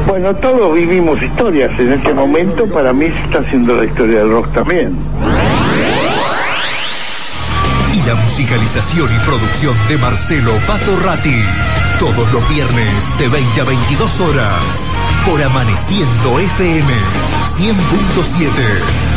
[0.06, 1.72] Bueno, todos vivimos historias.
[1.80, 4.94] En este momento, para mí, se está haciendo la historia del rock también.
[8.44, 11.42] Musicalización y producción de Marcelo Pato Ratti.
[11.98, 14.62] Todos los viernes de 20 a 22 horas.
[15.24, 16.92] Por Amaneciendo FM
[17.56, 19.13] 100.7.